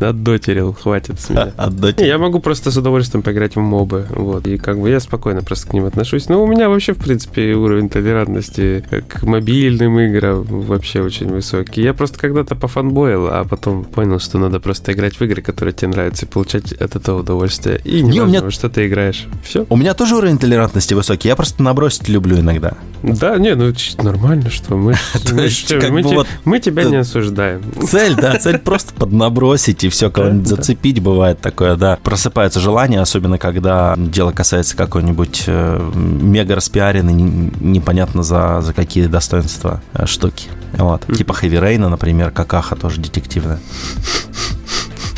отдотерил, 0.00 0.72
хватит 0.74 1.20
с 1.20 1.30
меня. 1.30 1.52
я 1.98 2.18
могу 2.18 2.40
просто 2.40 2.70
с 2.70 2.76
удовольствием 2.76 3.22
поиграть 3.22 3.56
в 3.56 3.60
мобы, 3.60 4.06
вот, 4.10 4.46
и 4.46 4.56
как 4.56 4.80
бы 4.80 4.90
я 4.90 5.00
спокойно 5.00 5.42
просто 5.42 5.68
к 5.68 5.72
ним 5.72 5.84
отношусь. 5.84 6.28
Но 6.28 6.42
у 6.42 6.46
меня 6.46 6.68
вообще, 6.68 6.94
в 6.94 6.98
принципе, 6.98 7.54
уровень 7.54 7.88
толерантности 7.88 8.84
к 9.08 9.22
мобильным 9.22 9.98
играм 10.00 10.42
вообще 10.44 11.02
очень 11.02 11.28
высокий. 11.28 11.82
Я 11.82 11.94
просто 11.94 12.18
когда-то 12.18 12.54
пофанбоил, 12.54 13.28
а 13.28 13.44
потом 13.44 13.84
понял, 13.84 14.20
что 14.28 14.38
надо 14.38 14.60
просто 14.60 14.92
играть 14.92 15.14
в 15.14 15.22
игры, 15.22 15.40
которые 15.40 15.72
тебе 15.72 15.88
нравятся, 15.88 16.26
и 16.26 16.28
получать 16.28 16.72
от 16.72 16.96
этого 16.96 17.20
удовольствие. 17.20 17.80
И 17.82 18.02
не 18.02 18.10
Не, 18.10 18.20
важно, 18.20 18.36
меня- 18.36 18.50
что 18.50 18.68
ты 18.68 18.86
играешь. 18.86 19.26
Все. 19.42 19.64
У 19.70 19.76
меня 19.76 19.94
тоже 19.94 20.16
уровень 20.16 20.36
толерантности 20.36 20.92
высокий. 20.92 21.28
Я 21.28 21.36
просто 21.36 21.62
набросить 21.62 22.08
люблю 22.10 22.38
иногда. 22.38 22.74
Да, 23.02 23.38
не, 23.38 23.54
ну 23.54 23.72
нормально, 24.02 24.50
что 24.50 24.76
мы, 24.76 24.96
мы, 26.44 26.58
тебя 26.58 26.84
не 26.84 26.96
осуждаем. 26.96 27.62
Цель, 27.82 28.16
да, 28.16 28.36
цель 28.40 28.58
просто 28.58 28.92
поднабросить 28.92 29.84
и 29.84 29.88
все, 29.88 30.10
кого-нибудь 30.10 30.48
зацепить 30.48 31.00
бывает 31.00 31.40
такое, 31.40 31.76
да. 31.76 31.98
просыпается 32.02 32.60
желание, 32.60 33.00
особенно 33.00 33.38
когда 33.38 33.94
дело 33.96 34.32
касается 34.32 34.76
какой-нибудь 34.76 35.44
э, 35.46 35.90
мега 35.94 36.56
распиаренной, 36.56 37.14
непонятно 37.14 38.22
за, 38.22 38.60
за 38.60 38.74
какие 38.74 39.06
достоинства 39.06 39.80
э, 39.94 40.04
штуки. 40.04 40.48
Вот. 40.72 41.06
Типа 41.16 41.34
Хэви 41.34 41.58
Рейна, 41.58 41.88
например, 41.88 42.30
какаха 42.30 42.76
тоже 42.76 43.00
детективная. 43.00 43.58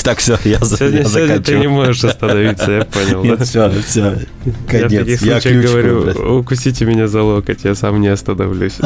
Так, 0.02 0.18
все, 0.18 0.38
я, 0.44 0.58
сегодня, 0.60 1.00
я 1.00 1.04
сегодня 1.04 1.40
ты 1.40 1.58
не 1.58 1.68
можешь 1.68 2.04
остановиться, 2.04 2.70
я 2.70 2.84
понял. 2.84 3.22
Нет, 3.22 3.42
все, 3.46 3.70
все, 3.82 4.18
конец. 4.66 4.92
Я 4.92 5.00
в 5.00 5.04
таких 5.04 5.22
я 5.22 5.32
случаях 5.32 5.64
говорю, 5.64 6.38
укусите 6.38 6.84
меня 6.86 7.06
за 7.06 7.22
локоть, 7.22 7.64
я 7.64 7.74
сам 7.74 8.00
не 8.00 8.08
остановлюсь. 8.08 8.78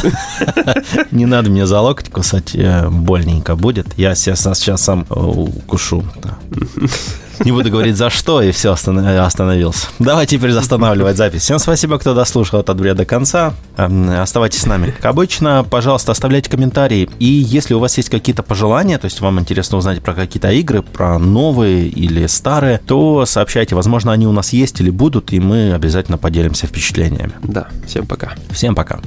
Не 1.13 1.27
надо 1.27 1.51
мне 1.51 1.67
за 1.67 1.81
локоть 1.81 2.11
кусать, 2.11 2.55
э, 2.55 2.89
больненько 2.89 3.55
будет. 3.55 3.87
Я 3.97 4.15
сейчас 4.15 4.41
сам 4.81 5.07
э, 5.09 5.15
укушу. 5.15 6.05
Не 7.41 7.53
буду 7.53 7.71
говорить 7.71 7.97
за 7.97 8.11
что, 8.11 8.43
и 8.43 8.53
все, 8.53 8.73
остановился. 8.73 9.89
Давай 9.99 10.27
теперь 10.27 10.51
останавливать 10.53 11.17
запись. 11.17 11.43
Всем 11.43 11.59
спасибо, 11.59 11.99
кто 11.99 12.15
дослушал 12.15 12.61
этот 12.61 12.79
бред 12.79 12.97
до 12.97 13.05
конца. 13.05 13.55
Эм, 13.77 14.11
оставайтесь 14.11 14.61
с 14.61 14.67
нами, 14.67 14.91
как 14.91 15.07
обычно. 15.07 15.65
Пожалуйста, 15.69 16.13
оставляйте 16.13 16.51
комментарии. 16.51 17.09
И 17.19 17.27
если 17.27 17.75
у 17.75 17.79
вас 17.79 17.97
есть 17.97 18.09
какие-то 18.09 18.43
пожелания, 18.43 18.99
то 18.99 19.07
есть 19.07 19.21
вам 19.21 19.41
интересно 19.41 19.79
узнать 19.79 20.03
про 20.03 20.15
какие-то 20.15 20.51
игры, 20.51 20.83
про 20.83 21.19
новые 21.19 21.89
или 21.89 22.27
старые, 22.27 22.79
то 22.79 23.27
сообщайте. 23.27 23.75
Возможно, 23.75 24.13
они 24.13 24.27
у 24.27 24.33
нас 24.33 24.53
есть 24.53 24.81
или 24.81 24.91
будут, 24.91 25.33
и 25.33 25.41
мы 25.41 25.73
обязательно 25.73 26.19
поделимся 26.19 26.67
впечатлениями. 26.67 27.33
Да, 27.43 27.69
всем 27.87 28.07
пока. 28.07 28.33
Всем 28.51 28.75
пока. 28.75 29.01